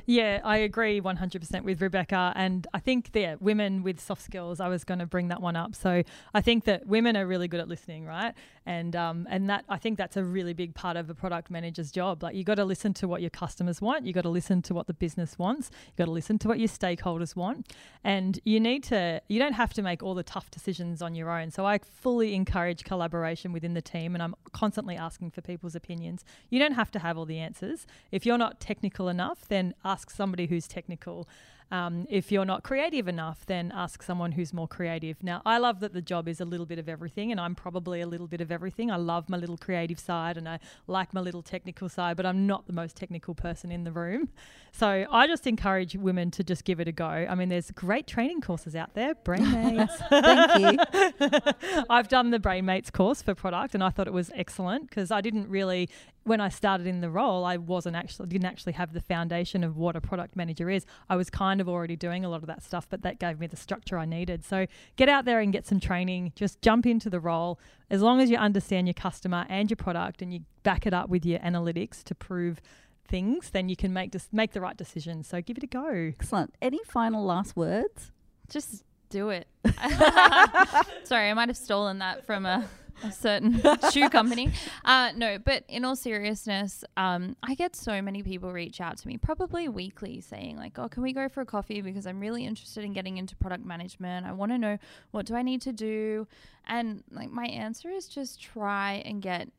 Yeah, 0.05 0.41
I 0.43 0.57
agree 0.57 1.01
100% 1.01 1.63
with 1.63 1.81
Rebecca. 1.81 2.33
And 2.35 2.67
I 2.73 2.79
think 2.79 3.11
that 3.13 3.41
women 3.41 3.83
with 3.83 3.99
soft 3.99 4.21
skills, 4.21 4.59
I 4.59 4.67
was 4.67 4.83
going 4.83 4.99
to 4.99 5.05
bring 5.05 5.29
that 5.29 5.41
one 5.41 5.55
up. 5.55 5.75
So 5.75 6.03
I 6.33 6.41
think 6.41 6.65
that 6.65 6.85
women 6.87 7.17
are 7.17 7.25
really 7.25 7.47
good 7.47 7.59
at 7.59 7.67
listening, 7.67 8.05
right? 8.05 8.33
And 8.67 8.95
um, 8.95 9.27
and 9.29 9.47
that 9.49 9.63
I 9.69 9.77
think 9.77 9.97
that's 9.97 10.17
a 10.17 10.23
really 10.23 10.53
big 10.53 10.73
part 10.73 10.97
of 10.97 11.09
a 11.09 11.13
product 11.13 11.51
manager's 11.51 11.91
job. 11.91 12.23
Like 12.23 12.35
you 12.35 12.43
got 12.43 12.55
to 12.55 12.65
listen 12.65 12.95
to 12.95 13.07
what 13.07 13.21
your 13.21 13.29
customers 13.29 13.79
want, 13.79 14.07
you 14.07 14.13
got 14.13 14.23
to 14.23 14.29
listen 14.29 14.63
to 14.63 14.73
what 14.73 14.87
the 14.87 14.93
business 14.93 15.37
wants, 15.37 15.69
you 15.85 15.93
got 15.97 16.05
to 16.05 16.11
listen 16.11 16.39
to 16.39 16.47
what 16.47 16.57
your 16.57 16.67
stakeholders 16.67 17.35
want, 17.35 17.71
and 18.03 18.39
you 18.43 18.59
need 18.59 18.83
to. 18.85 19.21
You 19.27 19.37
don't 19.37 19.53
have 19.53 19.73
to 19.73 19.83
make 19.83 20.01
all 20.01 20.15
the 20.15 20.23
tough 20.23 20.49
decisions 20.49 21.03
on 21.03 21.13
your 21.13 21.29
own. 21.29 21.51
So 21.51 21.65
I 21.65 21.77
fully 21.77 22.33
encourage 22.33 22.83
collaboration 22.83 23.53
within 23.53 23.75
the 23.75 23.83
team, 23.83 24.15
and 24.15 24.23
I'm 24.23 24.33
constantly 24.51 24.95
asking 24.95 25.31
for 25.31 25.41
people's 25.41 25.75
opinions. 25.75 26.25
You 26.49 26.57
don't 26.57 26.73
have 26.73 26.89
to 26.91 26.99
have 26.99 27.19
all 27.19 27.25
the 27.25 27.37
answers. 27.37 27.85
If 28.11 28.25
you're 28.25 28.37
not 28.39 28.59
technical 28.59 29.09
enough, 29.09 29.47
then 29.47 29.75
ask 29.85 30.09
somebody 30.09 30.47
who's 30.47 30.67
technical. 30.67 31.27
Um, 31.71 32.05
if 32.11 32.31
you're 32.31 32.45
not 32.45 32.61
creative 32.63 33.07
enough, 33.07 33.45
then 33.47 33.71
ask 33.75 34.03
someone 34.03 34.33
who's 34.33 34.53
more 34.53 34.67
creative. 34.67 35.23
Now, 35.23 35.41
I 35.45 35.57
love 35.57 35.79
that 35.79 35.93
the 35.93 36.01
job 36.01 36.27
is 36.27 36.39
a 36.39 36.45
little 36.45 36.67
bit 36.67 36.77
of 36.77 36.87
everything, 36.87 37.31
and 37.31 37.41
I'm 37.41 37.55
probably 37.55 38.01
a 38.01 38.07
little 38.07 38.27
bit 38.27 38.39
of 38.39 38.51
everything. 38.51 38.91
I 38.91 38.97
love 38.97 39.29
my 39.29 39.37
little 39.37 39.57
creative 39.57 39.99
side 39.99 40.37
and 40.37 40.47
I 40.47 40.59
like 40.85 41.11
my 41.13 41.21
little 41.21 41.41
technical 41.41 41.89
side, 41.89 42.17
but 42.17 42.25
I'm 42.25 42.45
not 42.45 42.67
the 42.67 42.73
most 42.73 42.95
technical 42.95 43.33
person 43.33 43.71
in 43.71 43.83
the 43.83 43.91
room. 43.91 44.29
So 44.71 45.07
I 45.09 45.25
just 45.25 45.47
encourage 45.47 45.95
women 45.95 46.29
to 46.31 46.43
just 46.43 46.65
give 46.65 46.79
it 46.79 46.87
a 46.87 46.91
go. 46.91 47.05
I 47.05 47.33
mean, 47.33 47.49
there's 47.49 47.71
great 47.71 48.05
training 48.05 48.41
courses 48.41 48.75
out 48.75 48.93
there, 48.93 49.15
Brainmates. 49.15 49.89
Thank 50.09 50.79
you. 50.79 51.83
I've 51.89 52.09
done 52.09 52.29
the 52.29 52.39
Brainmates 52.39 52.91
course 52.91 53.23
for 53.23 53.33
product, 53.33 53.73
and 53.73 53.83
I 53.83 53.89
thought 53.89 54.07
it 54.07 54.13
was 54.13 54.31
excellent 54.35 54.89
because 54.89 55.09
I 55.09 55.21
didn't 55.21 55.49
really 55.49 55.89
when 56.25 56.41
I 56.41 56.49
started 56.49 56.87
in 56.87 57.01
the 57.01 57.09
role, 57.09 57.45
I 57.45 57.57
wasn't 57.57 57.95
actually 57.95 58.27
didn't 58.27 58.47
actually 58.47 58.73
have 58.73 58.93
the 58.93 58.99
foundation 58.99 59.63
of 59.63 59.77
what 59.77 59.95
a 59.95 60.01
product 60.01 60.35
manager 60.35 60.69
is. 60.69 60.85
I 61.07 61.15
was 61.15 61.29
kind 61.29 61.61
of 61.61 61.69
already 61.69 61.95
doing 61.95 62.25
a 62.25 62.29
lot 62.29 62.41
of 62.41 62.47
that 62.47 62.63
stuff, 62.63 62.87
but 62.89 63.03
that 63.03 63.19
gave 63.19 63.39
me 63.39 63.45
the 63.47 63.55
structure 63.55 63.97
I 63.97 64.05
needed. 64.05 64.43
So 64.43 64.65
get 64.95 65.07
out 65.07 65.25
there 65.25 65.39
and 65.39 65.53
get 65.53 65.67
some 65.67 65.79
training. 65.79 66.33
Just 66.35 66.61
jump 66.61 66.87
into 66.87 67.11
the 67.11 67.19
role. 67.19 67.59
As 67.91 68.01
long 68.01 68.19
as 68.21 68.31
you 68.31 68.37
understand 68.37 68.87
your 68.87 68.95
customer 68.95 69.45
and 69.49 69.69
your 69.69 69.77
product, 69.77 70.23
and 70.23 70.33
you 70.33 70.41
back 70.63 70.87
it 70.87 70.93
up 70.93 71.09
with 71.09 71.25
your 71.25 71.39
analytics 71.39 72.03
to 72.05 72.15
prove 72.15 72.59
things, 73.07 73.51
then 73.51 73.69
you 73.69 73.75
can 73.75 73.93
make 73.93 74.11
just 74.11 74.33
make 74.33 74.53
the 74.53 74.61
right 74.61 74.75
decision. 74.75 75.23
So 75.23 75.41
give 75.41 75.57
it 75.57 75.63
a 75.63 75.67
go. 75.67 76.11
Excellent. 76.19 76.55
Any 76.59 76.79
final 76.85 77.23
last 77.23 77.55
words? 77.55 78.11
Just 78.49 78.83
do 79.09 79.29
it. 79.29 79.47
Sorry, 81.03 81.29
I 81.29 81.33
might 81.35 81.49
have 81.49 81.57
stolen 81.57 81.99
that 81.99 82.25
from 82.25 82.47
a 82.47 82.67
a 83.03 83.11
certain 83.11 83.61
shoe 83.91 84.09
company. 84.09 84.51
Uh, 84.83 85.11
no, 85.15 85.37
but 85.37 85.63
in 85.67 85.85
all 85.85 85.95
seriousness, 85.95 86.83
um, 86.97 87.35
I 87.43 87.55
get 87.55 87.75
so 87.75 88.01
many 88.01 88.23
people 88.23 88.51
reach 88.51 88.81
out 88.81 88.97
to 88.97 89.07
me, 89.07 89.17
probably 89.17 89.67
weekly, 89.67 90.21
saying 90.21 90.57
like, 90.57 90.77
"Oh, 90.77 90.87
can 90.87 91.03
we 91.03 91.13
go 91.13 91.29
for 91.29 91.41
a 91.41 91.45
coffee? 91.45 91.81
Because 91.81 92.05
I'm 92.05 92.19
really 92.19 92.45
interested 92.45 92.83
in 92.83 92.93
getting 92.93 93.17
into 93.17 93.35
product 93.35 93.65
management. 93.65 94.25
I 94.25 94.31
want 94.31 94.51
to 94.51 94.57
know 94.57 94.77
what 95.11 95.25
do 95.25 95.35
I 95.35 95.41
need 95.41 95.61
to 95.61 95.71
do." 95.71 96.27
And 96.67 97.03
like 97.11 97.31
my 97.31 97.45
answer 97.45 97.89
is 97.89 98.07
just 98.07 98.41
try 98.41 99.03
and 99.05 99.21
get 99.21 99.49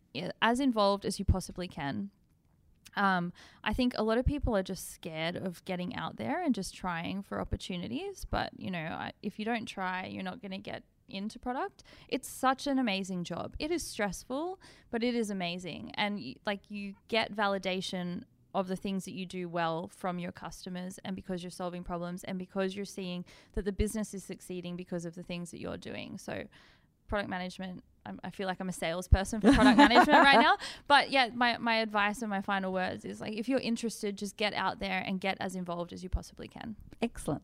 as 0.43 0.61
involved 0.61 1.05
as 1.05 1.19
you 1.19 1.25
possibly 1.25 1.69
can. 1.69 2.11
Um, 2.97 3.33
I 3.63 3.75
think 3.75 3.93
a 3.97 4.03
lot 4.03 4.17
of 4.17 4.25
people 4.25 4.57
are 4.57 4.63
just 4.63 4.91
scared 4.91 5.37
of 5.37 5.63
getting 5.67 5.95
out 5.95 6.17
there 6.17 6.43
and 6.43 6.55
just 6.55 6.75
trying 6.75 7.23
for 7.23 7.41
opportunities. 7.41 8.27
But 8.29 8.59
you 8.59 8.71
know, 8.71 9.11
if 9.23 9.39
you 9.39 9.45
don't 9.45 9.67
try, 9.67 10.07
you're 10.07 10.23
not 10.23 10.41
going 10.41 10.53
to 10.53 10.59
get 10.59 10.83
into 11.09 11.39
product. 11.39 11.83
It's 12.09 12.29
such 12.29 12.67
an 12.67 12.79
amazing 12.79 13.25
job. 13.25 13.55
It 13.59 13.71
is 13.71 13.83
stressful, 13.83 14.61
but 14.91 15.03
it 15.03 15.15
is 15.15 15.31
amazing. 15.31 15.93
And 15.95 16.17
y- 16.17 16.35
like 16.47 16.71
you 16.71 16.95
get 17.09 17.35
validation 17.35 18.25
of 18.55 18.69
the 18.69 18.77
things 18.77 19.05
that 19.05 19.13
you 19.13 19.27
do 19.27 19.49
well 19.49 19.91
from 19.95 20.19
your 20.19 20.33
customers 20.33 20.99
and 21.05 21.15
because 21.15 21.43
you're 21.43 21.51
solving 21.51 21.85
problems 21.85 22.25
and 22.25 22.39
because 22.39 22.75
you're 22.75 22.87
seeing 22.87 23.25
that 23.55 23.67
the 23.67 23.73
business 23.73 24.15
is 24.15 24.25
succeeding 24.25 24.77
because 24.77 25.05
of 25.05 25.15
the 25.15 25.23
things 25.23 25.51
that 25.51 25.61
you're 25.61 25.77
doing. 25.77 26.17
So 26.17 26.45
product 27.09 27.31
management 27.31 27.83
I'm, 28.05 28.21
i 28.25 28.31
feel 28.31 28.47
like 28.47 28.59
i'm 28.61 28.69
a 28.69 28.73
salesperson 28.73 29.41
for 29.41 29.53
product 29.53 29.79
management 29.79 30.25
right 30.25 30.41
now 30.41 30.57
but 30.89 31.11
yeah 31.11 31.29
my, 31.35 31.57
my 31.59 31.77
advice 31.77 32.23
and 32.23 32.31
my 32.31 32.41
final 32.41 32.73
words 32.73 33.05
is 33.05 33.21
like 33.21 33.35
if 33.35 33.49
you're 33.49 33.61
interested 33.61 34.17
just 34.17 34.37
get 34.37 34.55
out 34.55 34.81
there 34.81 35.03
and 35.07 35.21
get 35.21 35.37
as 35.41 35.55
involved 35.55 35.93
as 35.93 36.03
you 36.03 36.09
possibly 36.09 36.49
can 36.49 36.77
excellent 37.01 37.43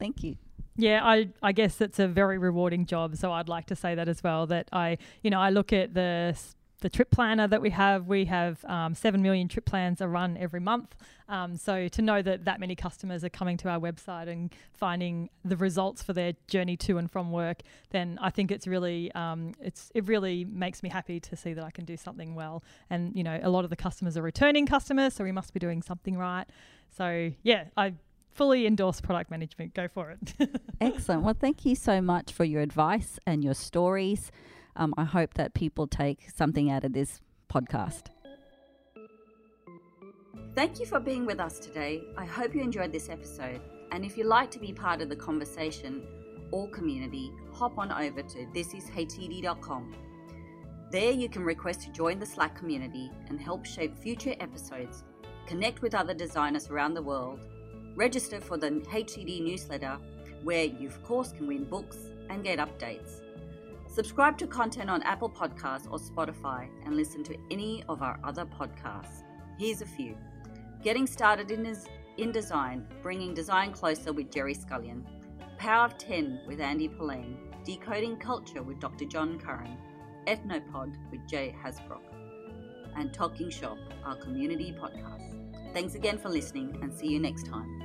thank 0.00 0.24
you 0.24 0.36
yeah, 0.76 1.04
I, 1.04 1.28
I 1.42 1.52
guess 1.52 1.80
it's 1.80 1.98
a 1.98 2.08
very 2.08 2.38
rewarding 2.38 2.86
job. 2.86 3.16
So 3.16 3.32
I'd 3.32 3.48
like 3.48 3.66
to 3.66 3.76
say 3.76 3.94
that 3.94 4.08
as 4.08 4.22
well. 4.22 4.46
That 4.46 4.68
I, 4.72 4.98
you 5.22 5.30
know, 5.30 5.40
I 5.40 5.50
look 5.50 5.72
at 5.72 5.94
the 5.94 6.36
the 6.80 6.88
trip 6.88 7.10
planner 7.10 7.46
that 7.46 7.60
we 7.60 7.70
have. 7.70 8.06
We 8.06 8.24
have 8.24 8.64
um, 8.64 8.94
seven 8.94 9.20
million 9.20 9.48
trip 9.48 9.66
plans 9.66 10.00
are 10.00 10.08
run 10.08 10.38
every 10.38 10.60
month. 10.60 10.96
Um, 11.28 11.56
so 11.56 11.88
to 11.88 12.02
know 12.02 12.22
that 12.22 12.46
that 12.46 12.58
many 12.58 12.74
customers 12.74 13.22
are 13.22 13.28
coming 13.28 13.56
to 13.58 13.68
our 13.68 13.78
website 13.78 14.28
and 14.28 14.52
finding 14.72 15.28
the 15.44 15.56
results 15.56 16.02
for 16.02 16.12
their 16.14 16.32
journey 16.48 16.76
to 16.78 16.96
and 16.96 17.10
from 17.10 17.30
work, 17.30 17.60
then 17.90 18.18
I 18.20 18.30
think 18.30 18.50
it's 18.50 18.66
really 18.66 19.12
um, 19.12 19.52
it's 19.60 19.92
it 19.94 20.06
really 20.06 20.44
makes 20.44 20.82
me 20.82 20.88
happy 20.88 21.20
to 21.20 21.36
see 21.36 21.52
that 21.52 21.64
I 21.64 21.70
can 21.70 21.84
do 21.84 21.96
something 21.96 22.34
well. 22.34 22.64
And 22.88 23.14
you 23.14 23.22
know, 23.22 23.38
a 23.42 23.50
lot 23.50 23.64
of 23.64 23.70
the 23.70 23.76
customers 23.76 24.16
are 24.16 24.22
returning 24.22 24.66
customers, 24.66 25.14
so 25.14 25.24
we 25.24 25.32
must 25.32 25.52
be 25.52 25.60
doing 25.60 25.82
something 25.82 26.16
right. 26.16 26.46
So 26.96 27.32
yeah, 27.42 27.64
I 27.76 27.94
fully 28.40 28.66
endorse 28.66 29.02
product 29.02 29.30
management. 29.30 29.74
Go 29.74 29.86
for 29.86 30.10
it. 30.12 30.32
Excellent. 30.80 31.24
Well, 31.24 31.36
thank 31.38 31.66
you 31.66 31.74
so 31.74 32.00
much 32.00 32.32
for 32.32 32.44
your 32.44 32.62
advice 32.62 33.18
and 33.26 33.44
your 33.44 33.52
stories. 33.52 34.32
Um, 34.76 34.94
I 34.96 35.04
hope 35.04 35.34
that 35.34 35.52
people 35.52 35.86
take 35.86 36.30
something 36.34 36.70
out 36.70 36.82
of 36.82 36.94
this 36.94 37.20
podcast. 37.52 38.04
Thank 40.54 40.80
you 40.80 40.86
for 40.86 40.98
being 41.00 41.26
with 41.26 41.38
us 41.38 41.58
today. 41.58 42.02
I 42.16 42.24
hope 42.24 42.54
you 42.54 42.62
enjoyed 42.62 42.92
this 42.92 43.10
episode. 43.10 43.60
And 43.92 44.06
if 44.06 44.16
you'd 44.16 44.26
like 44.26 44.50
to 44.52 44.58
be 44.58 44.72
part 44.72 45.02
of 45.02 45.10
the 45.10 45.16
conversation 45.16 46.02
or 46.50 46.66
community, 46.70 47.30
hop 47.52 47.76
on 47.76 47.92
over 47.92 48.22
to 48.22 48.46
thisishcd.com. 48.54 49.94
There 50.90 51.12
you 51.12 51.28
can 51.28 51.42
request 51.42 51.82
to 51.82 51.92
join 51.92 52.18
the 52.18 52.24
Slack 52.24 52.56
community 52.56 53.10
and 53.28 53.38
help 53.38 53.66
shape 53.66 53.98
future 53.98 54.34
episodes, 54.40 55.04
connect 55.46 55.82
with 55.82 55.94
other 55.94 56.14
designers 56.14 56.70
around 56.70 56.94
the 56.94 57.02
world, 57.02 57.40
Register 57.96 58.40
for 58.40 58.56
the 58.56 58.70
HCD 58.70 59.42
newsletter, 59.42 59.98
where 60.42 60.64
you, 60.64 60.88
of 60.88 61.02
course, 61.02 61.32
can 61.32 61.46
win 61.46 61.64
books 61.64 61.96
and 62.28 62.44
get 62.44 62.58
updates. 62.58 63.20
Subscribe 63.88 64.38
to 64.38 64.46
content 64.46 64.88
on 64.88 65.02
Apple 65.02 65.28
Podcasts 65.28 65.90
or 65.90 65.98
Spotify 65.98 66.68
and 66.86 66.96
listen 66.96 67.24
to 67.24 67.36
any 67.50 67.82
of 67.88 68.02
our 68.02 68.20
other 68.22 68.46
podcasts. 68.46 69.24
Here's 69.58 69.82
a 69.82 69.86
few 69.86 70.16
Getting 70.82 71.06
Started 71.06 71.50
in, 71.50 71.76
in 72.16 72.32
Design, 72.32 72.86
Bringing 73.02 73.34
Design 73.34 73.72
Closer 73.72 74.12
with 74.12 74.30
Gerry 74.30 74.54
Scullion, 74.54 75.04
Power 75.58 75.84
of 75.84 75.98
10 75.98 76.42
with 76.46 76.60
Andy 76.60 76.88
Polaine, 76.88 77.36
Decoding 77.64 78.16
Culture 78.16 78.62
with 78.62 78.78
Dr. 78.80 79.04
John 79.04 79.38
Curran, 79.38 79.76
Ethnopod 80.26 80.94
with 81.10 81.26
Jay 81.28 81.54
Hasbrouck, 81.62 82.00
and 82.96 83.12
Talking 83.12 83.50
Shop, 83.50 83.76
our 84.04 84.16
community 84.16 84.74
podcast. 84.80 85.36
Thanks 85.74 85.94
again 85.94 86.18
for 86.18 86.28
listening 86.28 86.78
and 86.82 86.94
see 86.94 87.08
you 87.08 87.18
next 87.18 87.46
time. 87.46 87.79